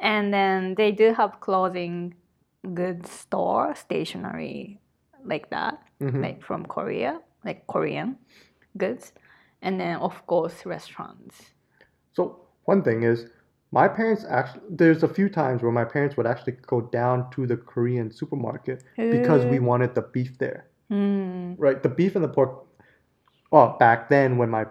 [0.00, 2.14] and then they do have clothing
[2.74, 4.80] goods store, stationery
[5.24, 6.22] like that Mhm.
[6.22, 8.16] like from Korea, like Korean
[8.76, 9.12] goods,
[9.62, 11.54] and then of course restaurants.
[12.12, 13.26] So one thing is,
[13.72, 14.62] my parents actually.
[14.70, 18.82] There's a few times where my parents would actually go down to the Korean supermarket
[18.96, 20.68] because we wanted the beef there.
[20.90, 22.64] Mm, Right, the beef and the pork.
[23.50, 24.66] Well, back then when my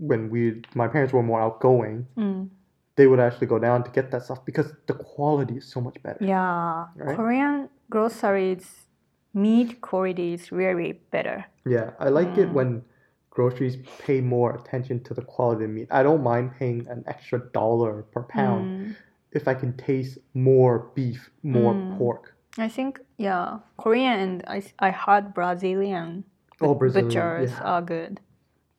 [0.00, 2.48] when we my parents were more outgoing, mm.
[2.96, 6.02] they would actually go down to get that stuff because the quality is so much
[6.02, 6.24] better.
[6.24, 7.16] Yeah, Right?
[7.16, 8.86] Korean groceries
[9.34, 11.44] meat quality is really better.
[11.66, 12.52] Yeah, I like it Mm.
[12.58, 12.82] when
[13.30, 15.88] groceries pay more attention to the quality of meat.
[15.90, 18.96] I don't mind paying an extra dollar per pound Mm.
[19.32, 21.96] if I can taste more beef, more Mm.
[21.98, 22.34] pork.
[22.58, 26.24] I think yeah, Korean and I, I heard Brazilian
[26.60, 27.08] Oh, Brazilian.
[27.08, 27.62] butchers yeah.
[27.72, 28.20] are good.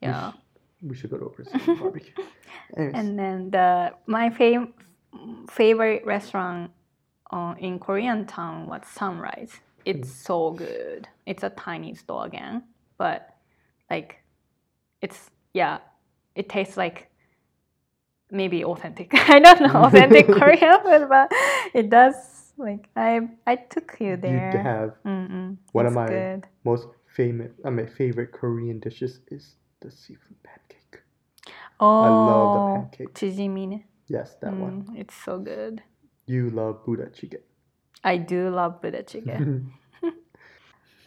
[0.02, 0.32] Yeah.
[0.82, 2.14] We should go to a Brazilian barbecue.
[2.78, 4.72] Anyways, And then the my fav-
[5.50, 6.72] favorite restaurant
[7.32, 9.54] uh, in Korean town was Sunrise.
[9.86, 11.08] It's so good.
[11.26, 12.64] It's a tiny store again,
[12.98, 13.36] but
[13.90, 14.18] like
[15.02, 15.80] it's yeah,
[16.36, 17.10] it tastes like
[18.30, 19.10] maybe authentic.
[19.30, 21.32] I don't know authentic Korean food, but
[21.74, 22.16] it does.
[22.58, 24.52] Like I I took you there.
[24.54, 25.58] you have Mm-mm.
[25.72, 26.48] One of my- good.
[26.64, 31.02] most famous, I mean, favorite Korean dishes is the seafood pancake.
[31.80, 33.14] Oh, I love the pancake.
[33.14, 33.84] Chijimi.
[34.08, 34.84] Yes, that one.
[34.84, 35.82] Mm, it's so good.
[36.28, 37.42] You love Buddha chicken.
[38.04, 39.74] I do love Buddha chicken.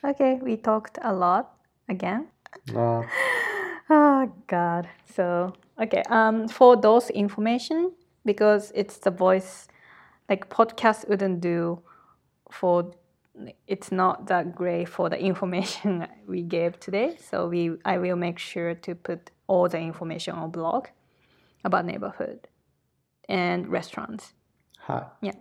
[0.05, 1.57] Okay, we talked a lot
[1.89, 2.27] again.
[2.77, 3.03] uh,
[3.91, 4.89] Oh God.
[5.15, 6.03] So okay.
[6.11, 7.93] Um, for those information,
[8.25, 9.67] because it's the voice,
[10.29, 11.81] like podcast wouldn't do.
[12.51, 12.93] For
[13.67, 17.17] it's not that great for the information we gave today.
[17.31, 20.87] So we I will make sure to put all the information on blog
[21.65, 22.49] about neighborhood
[23.29, 24.35] and restaurants.
[24.79, 25.03] hi.
[25.23, 25.33] yeah,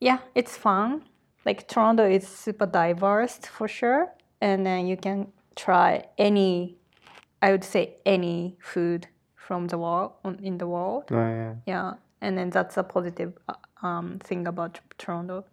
[0.00, 1.02] Yeah, it's fun.
[1.44, 6.76] Like Toronto is super diverse for sure, and then you can try any,
[7.42, 11.04] I would say any food from the world on- in the world.
[11.10, 11.54] Oh, yeah.
[11.66, 15.44] Yeah, and then that's a positive uh, um, thing about Toronto.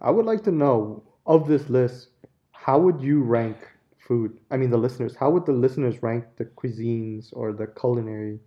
[0.00, 2.10] I would like to know of this list,
[2.52, 3.56] how would you rank
[3.98, 4.38] food?
[4.50, 8.40] I mean, the listeners, how would the listeners rank the cuisines or the culinary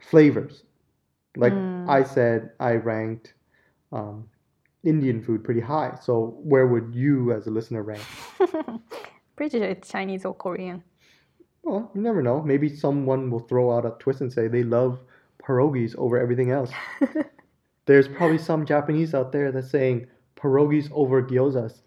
[0.00, 0.64] flavors?
[1.36, 1.86] Like Mm.
[1.86, 3.34] I said, I ranked
[3.92, 4.28] um,
[4.82, 5.96] Indian food pretty high.
[6.00, 8.08] So where would you, as a listener, rank?
[9.36, 10.82] Pretty sure it's Chinese or Korean.
[11.62, 12.42] Well, you never know.
[12.42, 15.00] Maybe someone will throw out a twist and say they love
[15.38, 16.72] pierogies over everything else.
[17.86, 21.80] There's probably some Japanese out there that's saying pierogies over gyozas.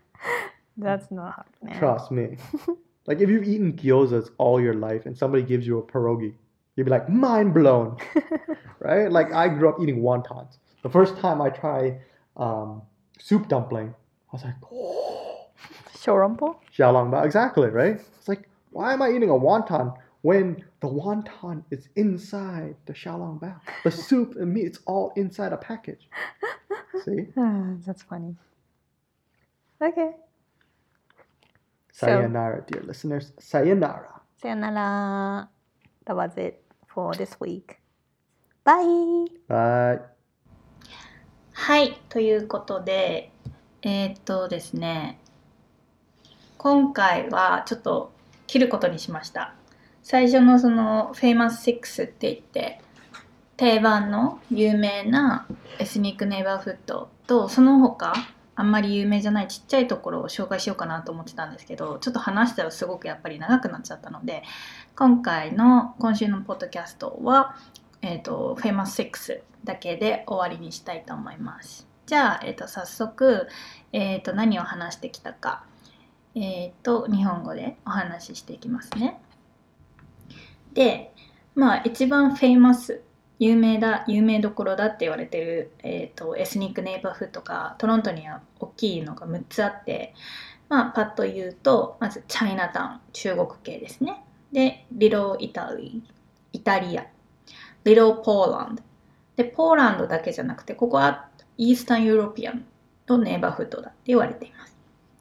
[0.76, 1.78] that's not happening.
[1.78, 2.36] Trust me.
[3.06, 6.34] like if you've eaten gyozas all your life and somebody gives you a pierogi,
[6.76, 7.96] you'd be like mind blown,
[8.78, 9.10] right?
[9.10, 10.58] Like I grew up eating wontons.
[10.82, 12.00] The first time I tried
[12.36, 12.82] um,
[13.18, 13.94] soup dumpling,
[14.30, 15.46] I was like, oh.
[15.94, 16.56] Xiaolongbao.
[16.76, 18.00] Xiaolongbao, exactly, right?
[18.18, 23.58] It's like why am I eating a wonton when the wonton is inside the xiaolongbao?
[23.84, 26.08] The soup and meat, it's all inside a package.
[27.04, 27.28] See?
[27.38, 28.34] Ah, That's funny.
[29.80, 30.10] Okay.
[31.92, 33.32] So- Sayonara, dear listeners.
[33.38, 34.10] Sayonara.
[34.36, 35.48] さよなら。
[36.04, 37.76] That was it for this week.
[38.64, 39.30] Bye!
[39.48, 40.00] Bye.
[41.52, 43.30] はい、ということで、
[43.82, 45.18] えーっとですね、
[46.58, 48.12] 今回はちょっと
[48.46, 49.54] 切ることにしました。
[50.04, 52.78] 最初のその Famous Six って言って、
[53.56, 55.46] 定番の有名な
[55.78, 58.12] エスニックネイバーフッドと、その他、
[58.54, 64.42] あんまり有名じゃないちっちゃいところを紹介しようかなと思ってたんですけど、ちょっと話したらすごくやっぱり長くなっちゃったので、
[64.94, 67.56] 今回の今週のポッドキャストは、
[68.02, 71.88] えー、と Famous 6だけで終わりにしたいと思います。
[72.04, 73.48] じゃあ、えー、と早速、
[73.94, 75.64] えー、と何を話してきたか、
[76.34, 79.18] えー、と日本語でお話ししていきますね。
[80.74, 81.12] で、
[81.54, 83.02] まあ一番フェイマス
[83.38, 90.14] 有名だ有名どころだって言われてる、えー、とエスニックネイバーフッドがトロントには大きいのが6つあって、
[90.68, 94.24] まあ、パッと言うとまずチャイナタウン中国系ですね。
[94.52, 96.14] で、リロイタリー
[96.52, 97.06] イタリア。
[97.84, 98.82] Little Poland
[99.36, 102.64] でポーランドだけじゃなくてここはイースタンユーロピアン
[103.08, 104.76] のネイバーフッドだって言われています。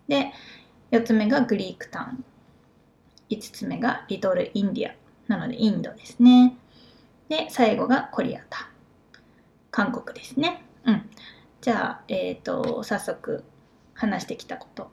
[0.08, 0.32] で
[0.92, 2.24] 4つ目がグリークタウン。
[3.30, 5.03] 5つ目がリトルインディア。
[5.28, 6.58] なのでインドですね。
[7.30, 8.70] で最後がコリアタ。
[9.72, 10.64] 韓国ですね。
[10.86, 11.10] うん。
[11.62, 13.44] じゃあえっ、と早速
[13.94, 14.92] 話してきたこと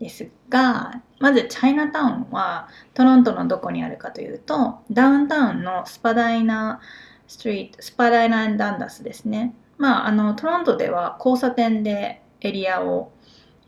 [0.00, 6.80] ですがまずチャイナタウンはトロントのどこにあるかというとダウンタウンのスパダイナ
[7.26, 9.54] ストリートスパダイナダンダスですね。
[9.76, 13.12] まああのトロントでは交差点でエリアを、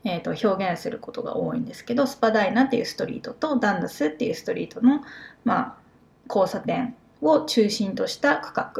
[0.03, 5.01] えー、と表現することが多いんですけどスパダイナっていうストリートとダンダスっていうストリートの、
[5.43, 5.77] まあ、
[6.33, 8.71] 交差点を中心とした区画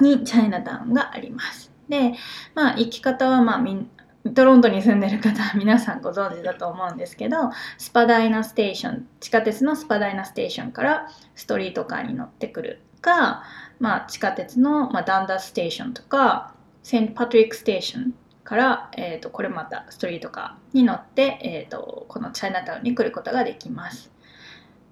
[0.00, 2.14] にチャイナタウンがありますで
[2.54, 3.90] まあ行き方はまあみん
[4.34, 7.36] トロントに住んでる方は皆さんご存知だと思うんですけど
[7.76, 13.42] スパダイナステーション地下鉄のスパダイナステーションからストリートカーに乗ってくるか、
[13.80, 24.10] まあ、地下鉄の、ま、ダンダスステーションとかセントパトリックステーションから、えー、とこれまたストリートカーに乗って、えー、とこのチャイナタウンに来ることができます。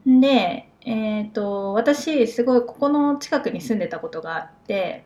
[0.07, 5.05] で、えー、と私すごいここの近くに住んでたことがあって、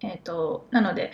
[0.00, 1.12] えー、となので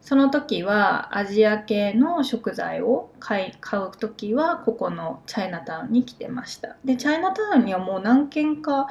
[0.00, 6.76] その時はアジア系の食材を買い買う時はここのチャイナタウンに来てました。
[6.84, 8.88] でチャイナタウンにはもう何軒か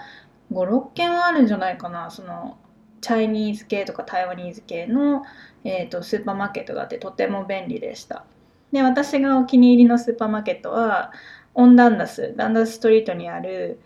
[0.53, 2.11] 56軒はあるんじゃないかな。
[2.11, 2.57] その
[3.01, 5.23] チャイニーズ系とか台湾ニーズ系の、
[5.65, 8.25] えー、とスーパーマーケットがあってとても便利でした。
[8.71, 11.11] で私がお気に入りのスーパーマーケットは
[11.53, 13.79] オンダンダスダンダスストリートにある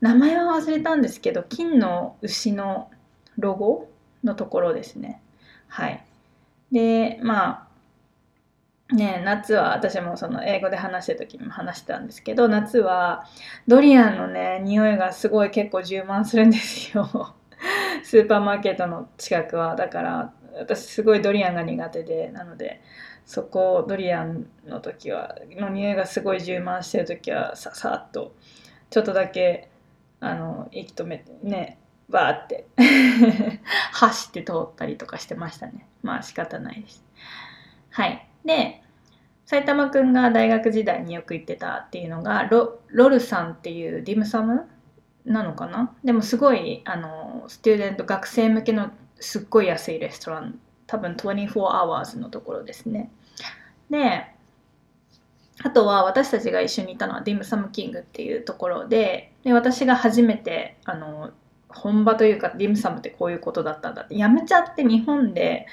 [0.00, 2.90] 名前は忘れたんですけど金の牛の
[3.38, 3.88] ロゴ
[4.24, 5.22] のところですね。
[5.68, 6.04] はい。
[6.72, 7.68] でま
[8.90, 13.24] あね夏は私もその英語で話してる時にも話してたんですけど夏は
[13.66, 17.34] ドリアンのね匂いがすごい結構充満するんですよ。
[18.02, 19.76] スーパーマーケットの近くは。
[19.76, 22.80] だから私すごいドリアンが苦手でなので
[23.30, 28.34] そこドリアンの時はの匂いがすごい充満してる時はささっと
[28.90, 29.70] ちょっとだけ
[30.18, 32.66] あの息止めてねバーって
[33.92, 35.86] 走って通ったりとかしてましたね。
[36.02, 37.04] まあ仕方ないです。
[37.90, 38.26] はい。
[38.44, 38.82] で
[39.44, 44.66] 埼玉くんが大学時代によく行ってたっていうのがロロルさんっていうディムサム
[45.24, 45.94] なのかな？
[46.02, 48.90] でもすごいあのスチューデント学生向けの
[49.20, 53.12] すっごい安いレストラン多分24 hours のところですね。
[53.90, 54.26] で
[55.62, 61.30] あとは私たちが一緒にいたのはディムサムキングっていうところでで私が初めてあの
[61.68, 64.16] 本場というかディムサムってこういうことだったんだって。
[64.16, 65.66] やめちゃって日本で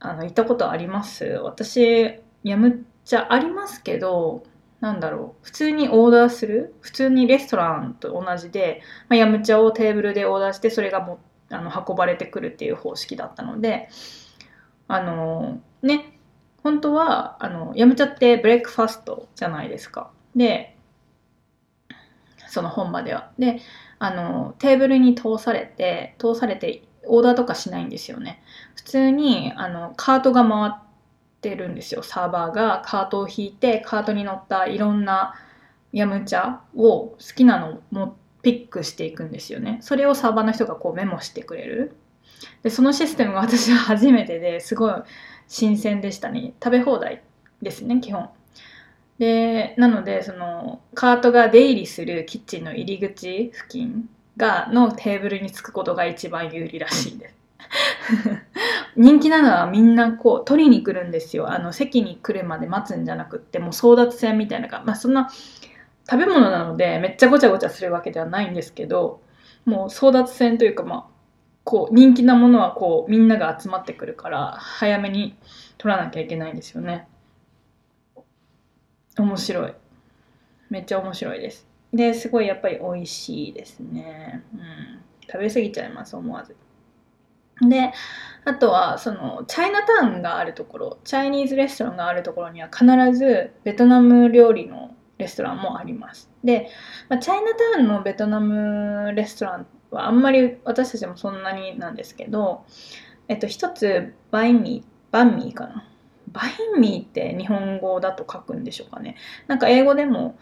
[0.00, 1.24] あの行ったことあります？
[1.24, 4.42] 私やむちゃありますけど
[4.80, 5.44] なんだろう。
[5.44, 6.74] 普通にオーダーする？
[6.80, 13.88] 普通にレストランと同じで、まあ、ヤムチャをテーブルでオーダーしてそれがもあの運ばれてくるっていう方式だったので
[14.88, 16.11] あのね
[16.62, 20.10] 本当はあのヤムチャってブレックファストじゃないですか。
[20.36, 20.76] で
[22.48, 23.30] その本場では。
[23.38, 23.60] で
[23.98, 28.42] あのテーブルに通されて通されてオーダーとかしないんですよね。
[28.74, 30.72] 普通にあのカートが回っ
[31.40, 32.02] てるんですよ。
[32.02, 32.82] サーバーが。
[32.84, 35.34] カートを引いてカートに乗ったいろんな
[35.92, 39.78] ヤムチャを好きなのをもピックしていくんですよね。
[39.80, 41.96] それをサーバーの人がこうメモしてくれる。
[42.62, 44.94] でそのシステムが私は初めてですごい
[45.52, 46.54] 新鮮でしたね。
[46.64, 47.22] 食べ放題
[47.60, 48.30] ですね基本。
[49.18, 57.34] でなのでそのカートが出入りするキッチンの入り口付近がのテーブルにつくことが一番有利らしいです。
[58.96, 61.52] 人気なのはみんなこう取りに来るんですよ。
[61.52, 65.30] あの席に来るまで待つんじゃなくってもう争奪戦みたいなまあそんな
[66.10, 69.20] 食べ物なのでめっちゃごちゃごちゃするわけではないんですけど
[69.66, 71.11] もう争奪戦というかまあ
[71.64, 75.36] こう人気なものはこうみんなが集まってくるから早めに
[75.78, 77.08] 取らなきゃいけないんですよね。
[79.18, 79.74] 面白い。
[80.70, 81.66] めっちゃ面白いです。
[81.92, 84.42] ですごいやっぱり美味しいですね。
[84.54, 85.02] うん。
[85.30, 86.56] 食べ過ぎちゃいます思わず。
[87.60, 87.92] で
[88.44, 92.86] あとはそのチャイナタウンがあるところチャイニーズレストランがあるところには必
[93.16, 96.28] ずベトナム料理のレストランもあります。
[96.42, 96.68] で、
[97.08, 102.64] まあ、チャイナタウンのベトナムレストランはあんまり私たちもそんなになんですけど
[103.28, 105.88] えっと一つバインミーバンミーかな。
[106.32, 109.16] バインミーって日本語だと書くんでしょうかね。
[109.46, 110.38] なんか英語でも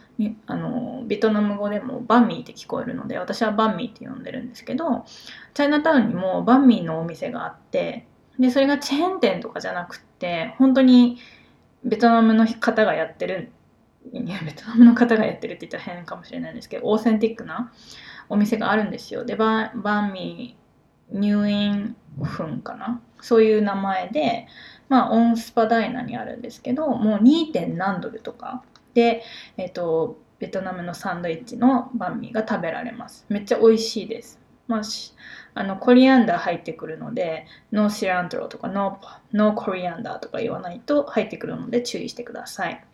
[0.47, 5.05] あのベトナム語でもバンミーって聞こえるので私はバンミーって呼んでるんですけど
[5.55, 8.07] チャイナタウンにもバンミーのお店があって
[8.39, 11.19] でそれがチェーン店とかじゃなくって本当に
[11.85, 13.51] ベトナムの方がやってる
[14.13, 17.73] いやベトナムの方がやってるって言ったら変かもしれないんですけどオーセンティックな
[18.31, 19.27] お店があるんですよ。
[19.27, 23.03] でババンミー入院フンかな？
[23.21, 24.47] そういう名前で
[24.89, 27.77] まあ、オンスパダイナにあるんですけどもう 2.
[27.77, 28.65] 何ドルとか。
[28.93, 29.23] で、
[29.57, 33.25] えっと、ベトナムのサンドイッチのバンミーが食べられます。
[33.29, 34.83] めっちゃ美味しいです、まあ、
[35.55, 42.85] あのコリアンダー入ってくるのでノーシラントロとかノーノーコリアンダーとか言わないと入ってくるので注意してください。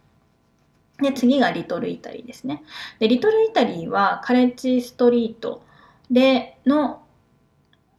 [1.02, 2.62] で次がリトルイタリーですね
[2.98, 5.62] でリトルイタリーはカレッジストリート
[6.10, 7.02] での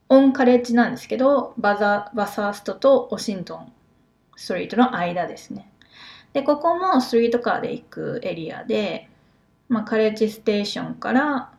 [0.09, 3.71] オンカレッジなんですけどバザバサーストとワシントン
[4.37, 5.69] ストリートの間ですね。
[6.31, 9.09] で、ここもストリートカーで行くエリアで、
[9.67, 11.51] まあ、カレッジステーションから、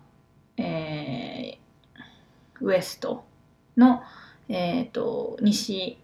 [0.56, 3.24] えー、ウエスト
[3.76, 4.02] の、
[4.48, 5.98] えーと、西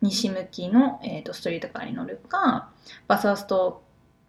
[0.00, 2.70] 西向きの、えーと、ストリートカーに乗るか
[3.06, 3.82] バサースト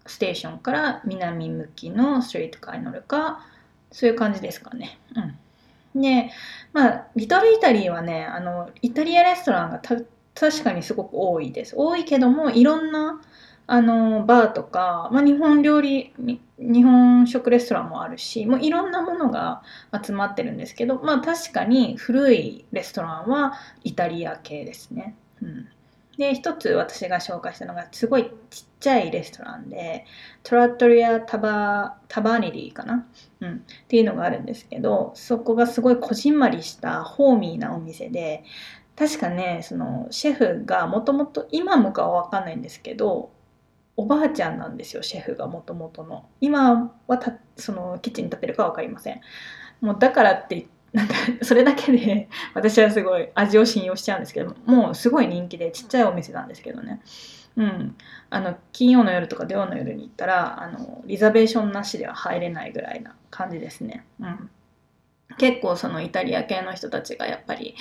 [0.09, 3.45] ステーションから南向きのストリートカーに乗るか
[3.91, 4.99] そういう感じですかね。
[5.95, 6.31] うん、で
[6.73, 9.95] まあリトルイタリーはねあのイタリアレストランがた
[10.35, 11.73] 確かにすごく多いです。
[11.75, 13.21] 多いけどもいろんな
[13.67, 19.61] あのバーとか、まあ、日本料理日本食レストランもあるしもういろんなものが
[20.03, 23.53] 集まってるんですけどまあ確かに古いレストランは
[23.83, 25.15] イタリア系ですね。
[25.43, 25.69] うん、
[26.19, 30.05] で一つ私が紹介したのがすごいちっちゃいレストランで
[30.43, 33.07] トラットリアタバタバーニリーかな、
[33.39, 38.43] うん、っていうのがあるんですけどそこがすごいこじんまりしたホーミーなお店で
[38.97, 43.31] 確かねそのシェフがもともと今もかは分かんないんですけど
[43.95, 46.25] おばあちゃんなんですよシェフがもともとの。
[46.39, 49.21] 今はたそのキッチンに立ってるか分かりません。
[49.81, 51.13] もうだからってなんか
[51.43, 57.01] それだけで私はすごい味を信用しちゃうんですけどもうすごい人気でちっちゃいお店なんですけどね。
[57.55, 57.95] うん。
[58.29, 64.05] あの金曜の夜とか土曜の夜に行ったらあのリザベーションなしでは入れないぐらいな感じですね。
[64.19, 64.49] うん。
[65.37, 67.75] 結構そのイタリア系の人たちがやっぱり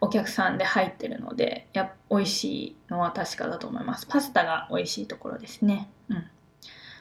[0.00, 4.06] お客さんで入ってるのでや美味しいのは確かだと思います。
[4.06, 5.90] パスタが美味しいところですね。
[6.08, 6.24] うん。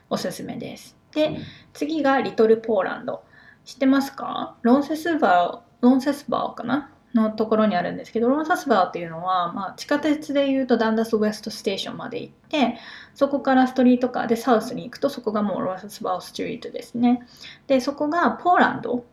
[0.09, 0.95] おすすめです。
[1.13, 1.37] で
[1.73, 3.23] 次がリトルポーランド
[3.65, 4.55] 知ってますか？
[4.61, 6.91] ロンセスバーロンセスバーかな？
[7.13, 12.77] のところにあるんですけどロンセスバーっていうのは、まあ、地下鉄でいうとダンダスウエストステーションまで行って
[13.15, 17.27] そこからストリートカーでサウスに行くとそこがもうロンセスバーストリートですね。
[17.67, 19.03] でそこがポーランド。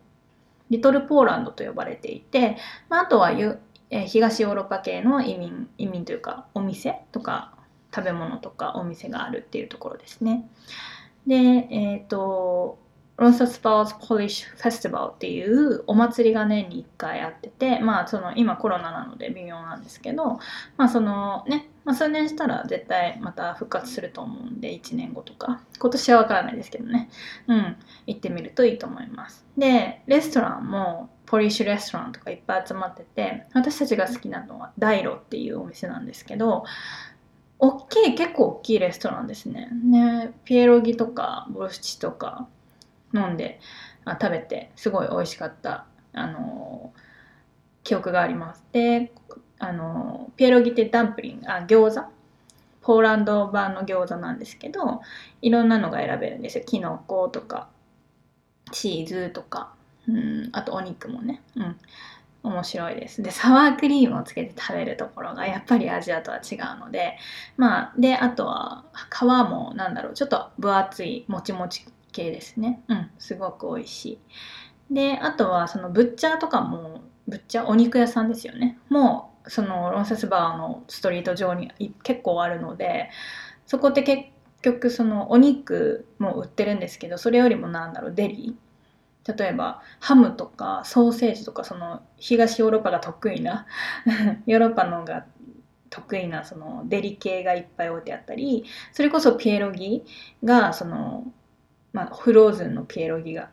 [0.70, 2.59] リトルポーランドと呼ばれていて、
[2.90, 3.59] まあ、あとはゆ
[3.90, 7.55] え、東ヨーロッパ系の移民移民というかお店とか
[7.94, 10.46] 食べ物とかお店があるっていうところですね。
[11.26, 12.78] で、えっ、ー、と
[13.18, 20.38] ロンサスパーズ・ポリッシュ・フェスティバルっていうお祭りが年に1回あってて、まあその今コロナなので微妙なんですけど、
[20.76, 27.10] まあそのね、まあ、数年したら絶対また復活すると思うんで1年後とか、今年はわからないですけどね、
[27.48, 29.44] うん、行ってみるといいと思います。
[29.56, 36.64] で、レストランもポリッシュレストランとかいっぱい集まってて私たちが好きなのはダイロっていうお店なんですけど
[37.58, 39.68] 大きい結構大きいレストランですね。
[39.84, 42.48] ねピエロギとかボルシチとか
[43.14, 43.61] 飲んで
[44.04, 46.92] あ食べてすごい美味しかったあの
[47.84, 48.64] 記憶があります。
[48.72, 49.12] で
[49.59, 52.09] あのピエロギってダンプリンあ餃子？
[52.82, 55.02] ポーランド版の餃子なんですけど
[55.42, 56.64] いろんなのが選べるんですよ。
[56.64, 57.68] きのことか
[58.72, 59.74] チーズとか
[60.09, 61.76] うん、あとお肉もね、うん、
[62.42, 63.22] 面白いです。
[63.22, 67.18] で、サワークリームをつけて食べるところがやっぱりアジアとは違うので、
[67.59, 71.84] まあ、で、あとは皮もなんだろう、ちょっと分厚いもちもち
[72.18, 72.82] 系ですね。
[72.88, 74.06] うん、すごく美味し
[74.90, 74.94] い。
[74.94, 78.78] で、あとはそのブッチャーとかも、ブッチャーお肉屋さんですよね。
[78.88, 81.70] もう、そのロンセスバーのストリート上に
[82.02, 83.10] 結構あるので、
[83.66, 84.24] そこって結
[84.62, 88.68] 局そのお肉も売ってるんですけど、それよりもなんだろう、デリー。
[89.36, 93.66] 例えばハムとかソーセージとかその東ヨーロッパが得意な
[94.46, 95.26] ヨーロッパのが
[95.90, 100.04] 得意なそのデリ系がいっぱい置いてあったりそれこそピエロギ
[100.44, 101.24] がその、
[101.93, 103.51] まあ、フローズンのピエロギが、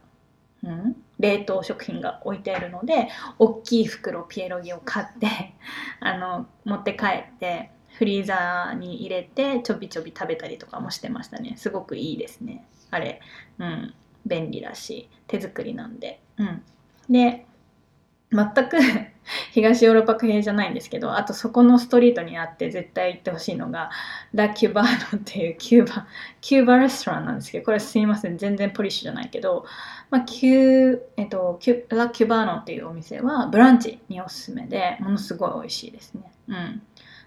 [0.64, 3.10] うん、冷凍食品が置いてあるので
[3.40, 5.54] 大きい袋ピエロギを買って
[6.00, 11.54] あの持って帰ってフリーザーに入れてちょびちょび食べたりとかもしてましたね。
[11.56, 12.66] すごくいいですね。
[12.92, 13.22] あれ。
[13.58, 13.94] うん。
[14.26, 16.20] 便利だし手作りなんで。
[16.38, 16.62] うん。
[17.10, 17.46] で
[18.32, 18.78] 全く
[19.52, 23.90] 東ヨーロッパ系じゃないんですけどあとそこのストリートにあって絶対行ってほしいのが
[24.34, 26.08] ラ・キュバーノっていうキューバ
[26.42, 29.66] キューバレストランなんですけどこれすいません全然ポリッシュじゃないけど、
[30.10, 36.32] まあキューえっと、キュラ・キュバーノっていうお店はブランチにおすすめでものすごい美味しいですね。
[36.48, 36.82] うん。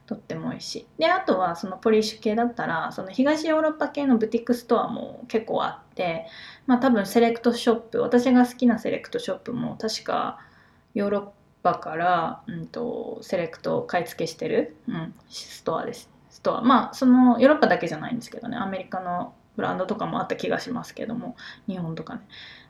[0.08, 0.86] とっても美味しい。
[0.98, 6.26] であとはそのポリッシュ系だったらその東ヨーロッパ系のブティックストアも結構あって
[6.66, 10.38] まあ多分セレクトショップ私が好きなセレクトショップも確か
[10.94, 11.32] ヨーロッパ
[11.62, 16.10] 場から、うん、とセレクト買い付けしてる、うん、ストアです。
[16.30, 16.62] ストア。
[16.62, 18.56] まあそのヨーロッパだけじゃないんですけどね。
[18.56, 21.36] アメリカのブランドとかもあった気がしますけども。
[21.66, 22.20] 日本とかね、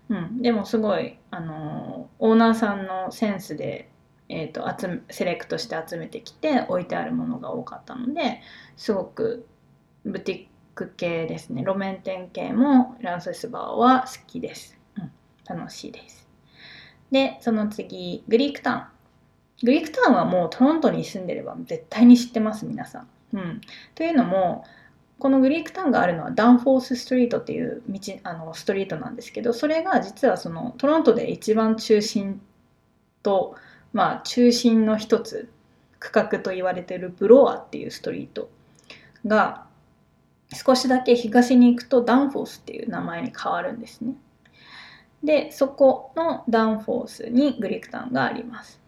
[0.09, 3.91] うん、でもすごいあのオーナーさんのセンスで
[4.29, 8.43] えー、と集めセレクトして集めてきて置いてあるものが多かったので
[8.77, 9.47] すごく
[10.05, 11.63] ブティック系ですね。
[11.63, 15.11] 路面店系もランセスバーは好きです、うん、
[15.45, 16.28] 楽しいです。
[17.11, 18.83] でその次グリークタウン。
[19.67, 23.61] グリークタウンはもうトロントに住んでれば絶対に知ってます皆さん、うん、
[23.97, 24.65] というのも
[25.19, 32.41] このグリークタウンがあるのはダンフォースストリートっていう道あのストリートなんですけどそれが実はそのトロントで一番中心
[33.25, 33.57] と
[33.93, 35.51] まあ、中心の一つ
[35.99, 38.51] 区画と言われているブロアっていうストリート
[39.27, 39.67] が
[40.55, 44.15] 少しだけ東に行くとダンフォースっていう名前に変わるんですね。
[45.23, 48.81] でそこのダウンフォースにグリクタンがあります。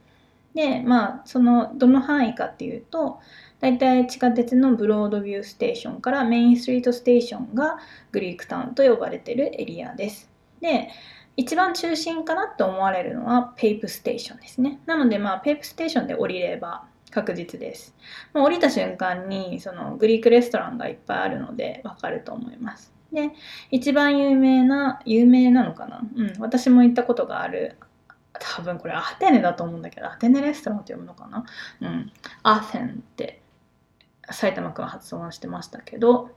[0.55, 3.21] でまあそのどの範囲かっていうと
[3.61, 7.79] 大体地下鉄のブロードビューステーションからメインストリートステーションが
[8.11, 10.31] グリークタウンと呼ばれてるエリアです。
[10.61, 10.89] で
[11.37, 14.81] 一番中心かなと思われるのはペイプステーションですね。
[14.87, 17.95] なのでまあペイプステーションで降りれば確実です。
[18.35, 22.93] もう降りた瞬間にそのグリークレストランがいっぱいあるのでわかると思います。
[23.13, 23.31] で、
[23.71, 26.01] 一番有名な、有名なのかな？
[26.15, 27.77] うん、私も行ったことがある。
[28.39, 31.45] 多分これアテネだと思うんだけど、アテネレストランって読むのかな？
[31.81, 32.13] うん。
[32.43, 33.43] アテンって
[34.31, 36.31] 埼玉くんは発音してましたけど、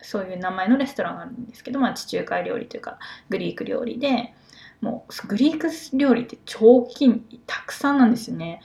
[0.00, 2.98] そういう名前のレストランがあるんですけど、まあ、地中海料理というか
[3.28, 4.32] グリーク料理で
[4.80, 8.62] もうグリーク料理って超金たくさんなんですよね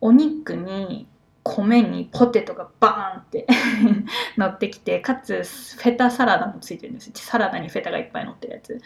[0.00, 1.08] お肉に
[1.54, 3.46] 米にポテトがバーンって
[4.36, 8.80] 乗ってきてかつフェタサラダもついてるんですサラダにフェタがいっぱい乗ってるやつ。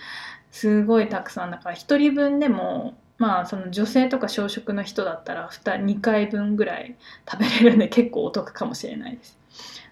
[0.50, 1.50] すごいたくさん。
[1.50, 6.96] だから1人分でもまあその女性とか小食の人だったら 2, 2回分ぐらい
[7.30, 9.38] 食べれるんで結構お得かもしれないです。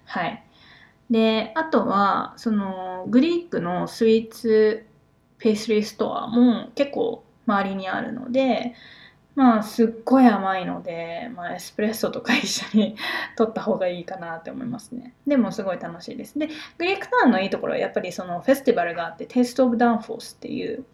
[0.07, 0.43] はい。
[1.11, 4.87] であとはそのグリークのスイーツ
[5.39, 8.75] ペーストリーストアも結構周りにあるので
[9.39, 12.97] まあすっごい甘いので、まあ、エスプレッソとか一緒に
[13.39, 15.15] 取った方がいいかなって思いますね。
[15.29, 16.37] でもすごい楽しいです。
[16.37, 20.85] でグリークタウンのいいところはやっぱりそのフェスティバルがあってテイスト・オブ・ダンフォースっていう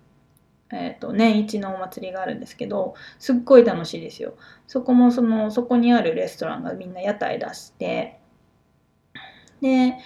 [0.71, 4.35] えー、と年一のお祭りがあるんですけどすっごい楽しいですよ。
[4.67, 8.19] そこもそのそこにあるレストランがみんな屋台出して
[9.63, 9.97] で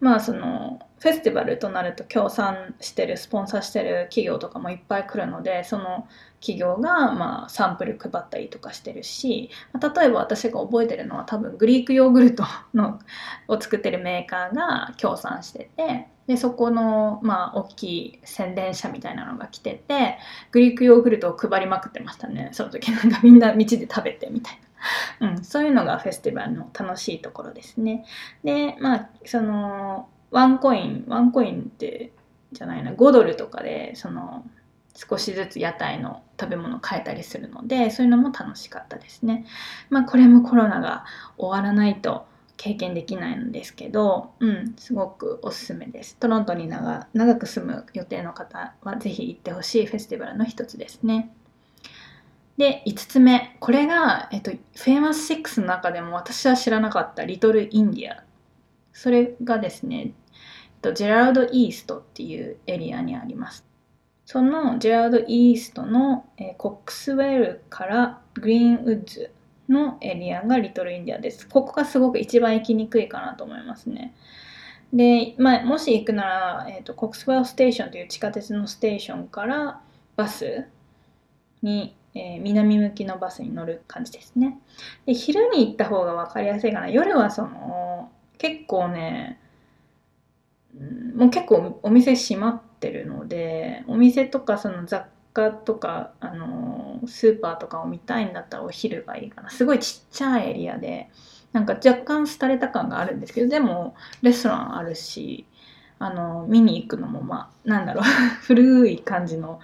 [0.00, 6.06] まあそのフェスティバルとなると協賛してるスポンサーしてる企業とかもいっぱい来るのでその
[6.40, 9.50] 企業がまあサンプル配ったりとかしてるし
[9.80, 13.00] 例えば私が覚えてるのは多分グリークヨーグルトの
[13.48, 20.18] を作ってるメーカーが協賛しててでそこのまあ大きい宣伝車みたいなのが来てて
[20.52, 24.72] グリークヨーグルトを配りまくってましたねその時なんかみんな道で食べてみたいな。
[25.20, 28.04] うん、そういうのがフェスティバルの楽しいところですね。
[28.42, 32.10] で、まあ、その、ワンコイン、ワンコインって、
[32.52, 34.44] じゃないな、5ドルとかで、その、
[34.94, 39.46] 少しずつ屋台の食べ物を買えたりするので、そういうのも楽しかったですね。
[39.90, 41.04] まあ、これもコロナが
[41.38, 42.26] 終わらないと
[42.56, 46.16] 経験できないんですけど、うん、すごくおすすめです。
[46.16, 51.34] トロントに長長く住む予定の方は、ぜひ行ってほしいフェスティバルの一つですね。
[52.58, 58.22] で5つ目これが、えっと、フェイマス6の中でも私は知らなかったリトルインディア
[58.92, 60.12] それがですね、
[60.82, 63.64] と、ジェラルド・イーストっていうエリアにあります
[64.24, 69.30] そのジェラルド・イーストの、えー、コックスウェルからグリーンウッズ
[69.68, 71.48] のエリアがリトルインディアです。
[71.48, 74.14] ここがすごく一番行きにくいかなと思いますね。
[74.92, 79.80] で、まあ、もし行くなら、えーと、コックスウェルステーションという地下鉄のステーションから
[80.16, 80.66] バス
[81.62, 84.60] に、えー、南向きのバスに乗る感じですね。
[85.06, 86.88] で昼に行った方が分かりやすいかな。
[86.88, 89.40] 夜はその結構ね、
[91.14, 101.10] もう結構お店閉まってるのでお店とかその雑貨とか、あの、スーパーとかを見たいんだったらお昼がいいかなすごいちっちゃいエリアで
[101.52, 105.46] なんか若干廃れた感があるんですけどでもレストランあるし
[105.98, 108.04] あの見に行くのもまあなんだろう
[108.42, 109.60] 古い感じの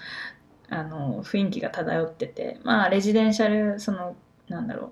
[0.70, 4.16] あの雰囲気が漂っててまあレジデンシャルその
[4.48, 4.90] なんだろう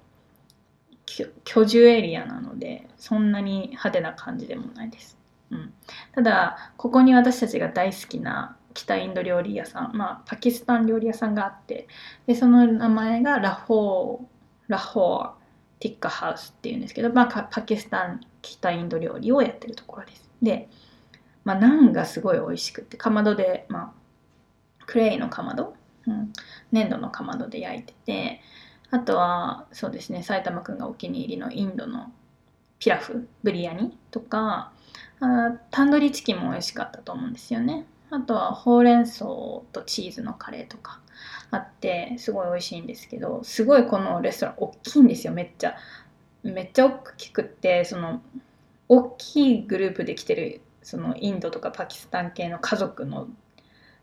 [1.44, 5.15] 居住エリアなのでそんなに派手な感じでもないです。
[5.50, 5.72] うん、
[6.14, 11.88] ただここに私たちが大好きな北インド料理屋さん、まあ、パキスタン料理屋さんがあって
[12.26, 14.36] でその名前がラホー
[14.68, 15.30] ラホー
[15.78, 20.28] ティッカハウスっていうんですけど、まあ、パキスタン北インド料理をやってるところです。
[20.42, 20.68] で、
[21.44, 23.94] まあ、ナンがすごい美味しくてかまどで、ま
[24.80, 25.74] あ、クレイのかまど、
[26.06, 26.32] うん、
[26.72, 28.40] 粘土のかまどで焼いてて
[28.90, 32.12] あとはそうですね埼玉くんがお気に入りのインドの
[32.78, 34.72] ピラフブリヤニとか
[35.20, 37.86] あタンドリーチキンも美味しかったと思うんですよね。
[38.10, 41.00] あとはほうれん草とチーズのカレーとか。
[41.50, 45.76] あってすごい美味しいんですけどすごいこのレストラン大きいんですよめっちゃ。
[46.42, 48.20] めっちゃ大きくってその
[48.88, 53.28] 大きいグループで来てるそのインドとかパキスタン系の家族の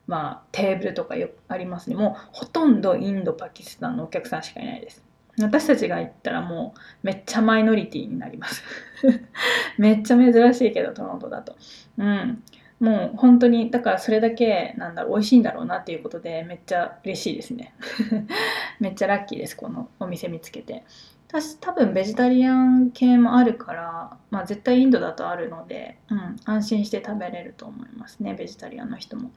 [0.08, 1.96] まあテーブルとかよありますね。
[1.96, 5.04] もうほとんどインドパキスタンのお客さんしかいないです。
[5.42, 8.64] 私たちが行ったらもうめっちゃマイノリティになります。
[9.78, 11.56] めっちゃ珍しいけどトロントだと。
[11.98, 12.44] うん。
[12.80, 17.74] もう本当にだからそれだけなんだろう美味しいんだろうなっていうことでめっちゃ嬉しいですね。
[18.80, 20.84] めっちゃラッキーですこのお店見つけて。
[21.30, 29.32] 私多分ベジタリアン系もあるからまあ絶対インドだとあるので、うん、安心して食べれると思いますねベジタリアンの人も。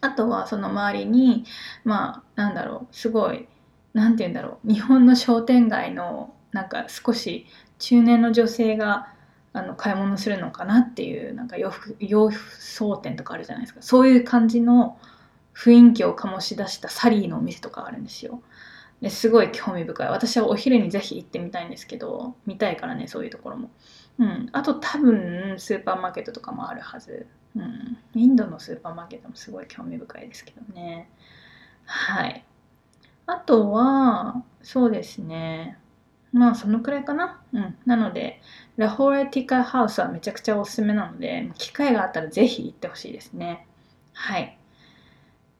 [0.00, 1.44] あとはその周りに
[1.84, 3.48] まあなんだろうすごい
[3.96, 4.70] 何て言うんだろう。
[4.70, 7.46] 日本の商店街のなんか少し
[7.78, 9.08] 中年の女性が
[9.54, 13.80] あの買い物するのかなっていうなんか洋服洋装店とかあるじゃないですか。
[13.80, 14.98] そういう感じの
[15.54, 18.42] 雰囲気を醸し出したサリーのお店とかあるんですよ。
[19.00, 20.08] ですごい興味深い。
[20.08, 23.70] 私はお昼にぜひ行ってみたいんですけど見たいからねそういうところも。
[24.18, 24.50] うん。
[24.52, 27.26] あと多分スーパーマーケットとかもあるはず。
[27.56, 27.96] うん。
[28.14, 31.08] インドのスーパーマーケットもすごい興味深いですけどね。
[31.86, 32.44] はい。
[33.26, 35.78] あとはそうですね
[36.36, 37.40] まあそのくらいかな。
[37.52, 37.78] うん。
[37.86, 38.42] なので、
[38.76, 43.66] ラホーレティカハウスはめちゃくちゃおすすめなので、機会があったらぜひ行ってほしいですね。
[44.12, 44.58] はい。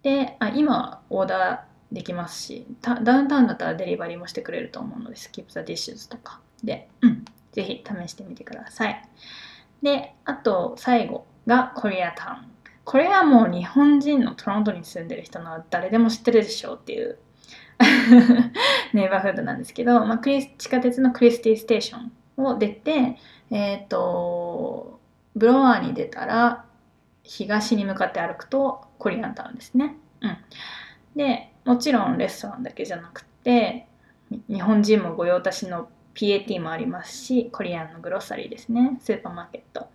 [0.03, 7.25] で、あ今オーダーできますし、ダウンタウンだったらデリバリーもしてくれると思うので、スキップザディッシュズとかで、うん。
[7.53, 9.03] ぜひ試してみてください。
[9.83, 12.51] で、あと最後がコリアタウン。
[12.85, 17.19] これはもう日本人のトロントに住んでる人の誰でも知ってるでしょうっていう
[18.93, 23.18] ネイバーフードなんですけど、まあ、クリス地下鉄のクリスティステーションを出て、
[23.51, 25.01] えっ、ー、と、
[25.35, 26.64] ブロワーに出たら、
[27.22, 29.97] 東に向かって歩くとコリアンタウンですね。
[30.20, 30.37] うん。
[31.16, 33.87] で、もちろんレストランだけじゃなくて、
[34.49, 39.89] 日本人も御用達の PAT もありますし、コリアンのグロッサリーですね、スーパーマーケット。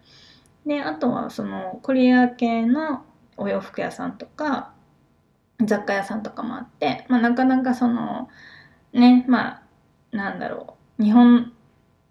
[0.66, 3.04] で、あとはそのコリア系の
[3.38, 4.74] お洋服屋さんとか、
[5.66, 8.30] 雑貨屋さんとかもあって、まあ、なかなかその
[8.94, 9.62] ねま
[10.12, 11.54] あなんだろう日本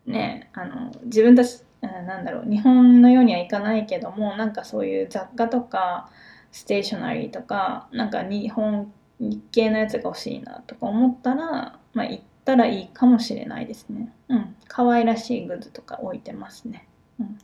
[0.06, 6.10] ねあの自分たちなんだろう日本のようにはいかないけどもなんかそういう雑貨とか
[6.52, 14.12] ステーショナリーとかなんか日本日系のやつが欲しいなとか思ったら、まあ、行ったらいいかもしれないですね。
[14.28, 14.56] うん。
[14.66, 16.88] 可愛らしいグッズとか置いてますね。
[17.20, 17.38] うん。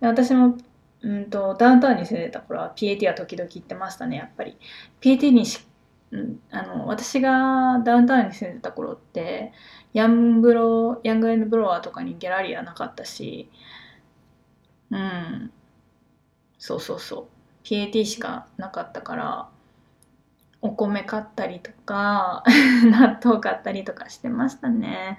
[0.00, 0.58] で私も
[1.02, 4.56] うんとダウンタウンに住んでた頃は PAT は時々行ってましたねやっぱり。
[5.00, 5.60] PAT にし、
[6.10, 9.52] うん、あの私がダウンタウンに住んでた頃って
[9.92, 13.50] ヤンブロヤングエンドブロワーとかにギャラリーはなかったし
[14.90, 15.52] うん。
[16.58, 17.28] そうそうそう。
[17.64, 19.50] PAT しかなかったから
[20.62, 22.42] お米買ったりとか
[22.90, 25.18] 納豆買ったりとかしてましたね。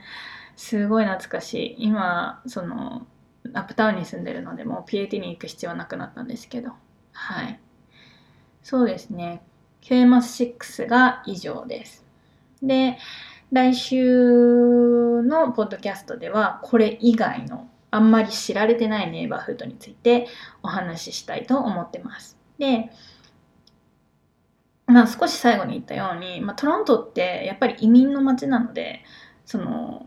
[0.55, 1.85] すごい懐かしい。
[1.87, 3.07] 今その
[3.53, 6.71] アップタウンに住んでるのでもう PAT に行く必要はなくなったんですけど
[7.11, 7.59] はい
[8.63, 9.41] そうですね
[9.81, 12.05] QMS6 が以上です。
[12.61, 12.97] で、
[13.51, 20.27] 来週のポッドキャストではこれ以外のあんまり知られてないネイバーフードについて
[20.63, 22.37] お話ししたいと思ってます。
[22.57, 22.91] で、
[24.85, 29.03] まあ少し最後に言ったように、まあ、トロントってやっぱり移民の街なので、
[29.45, 30.05] その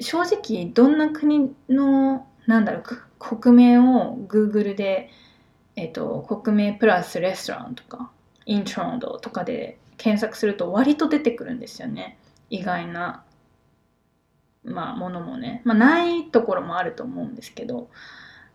[0.00, 2.82] 正直どんな国のなんだろう
[3.18, 5.10] 国名を Google で、
[5.76, 8.10] えっと国名プラスレストランとか
[8.44, 12.18] イントロンドとかで検索すると割と出てくるんですよね。
[12.50, 13.24] 意外な、
[14.64, 17.88] まあ、ものもね、まあ、ないところもあると思うんですけど。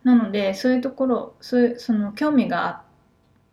[0.03, 2.81] なのでそういうところそういうその興味が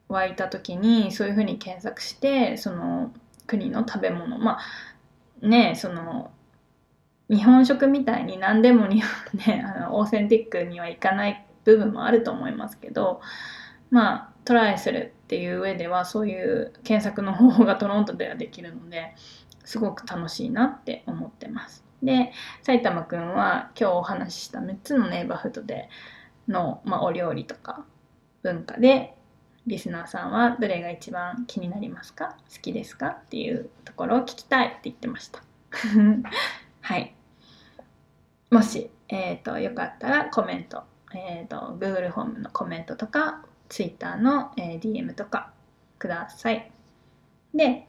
[0.09, 3.13] 湧いた時にそういうふうに検索してその
[3.47, 4.39] 国の食べ物。
[4.39, 6.31] まあねその
[7.29, 9.03] 日本食みたいに何でもに、
[9.35, 13.21] ね、あのオーセンティックにはいかない部分もあると思いますけど
[13.91, 19.15] まあトライするっていう上ではそういう検索の方法がトロントではできるので
[19.65, 21.85] すごく楽しいなって思ってます。
[22.03, 25.89] で埼玉くんは今日お話しした6つのネイバーフードで
[26.47, 27.85] の、まあ、お料理とか
[28.43, 29.15] 文化で
[29.67, 32.37] リスナーさんはどれが一番気になりますか？
[32.55, 33.09] 好きですか？
[33.09, 35.43] っていうところを聞きたいって言ってました。
[36.81, 37.15] はい。
[38.51, 40.83] もし、えっ、と、よかったらコメント、
[41.15, 45.53] えっ、と、Google ホームのコメントとか、Twitter の、えー DM とか
[45.99, 46.71] ください。
[47.55, 47.87] で、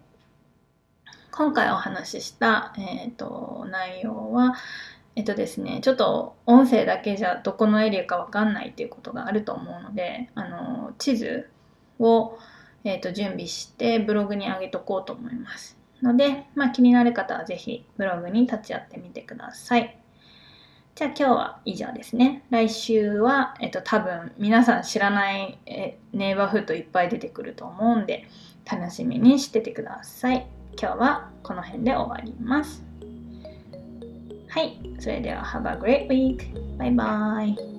[1.32, 4.56] 今回お話しした、えっ、と、内容は、
[5.16, 11.50] えっとですね、ちょっと音声だけじゃどこのエリアかわかんないっていうことがあると思うので、あの、地図
[12.00, 12.38] を、
[12.84, 15.78] えっと準備してブログに上げとこうと思います。
[16.02, 19.98] ので、まあ、気になる方はぜひブログに立ち会ってみてください。
[21.00, 22.44] じゃあ今日は以上ですね。
[22.50, 28.28] 来週は、えっと、多分皆さん知らないえネイバーフードいっぱい出てくると思うんで
[28.70, 30.46] 楽しみにしててください。
[30.78, 32.84] 今日はこの辺で終わります。
[34.50, 36.78] はい、それでは Have a great week!
[36.78, 37.79] バイバイ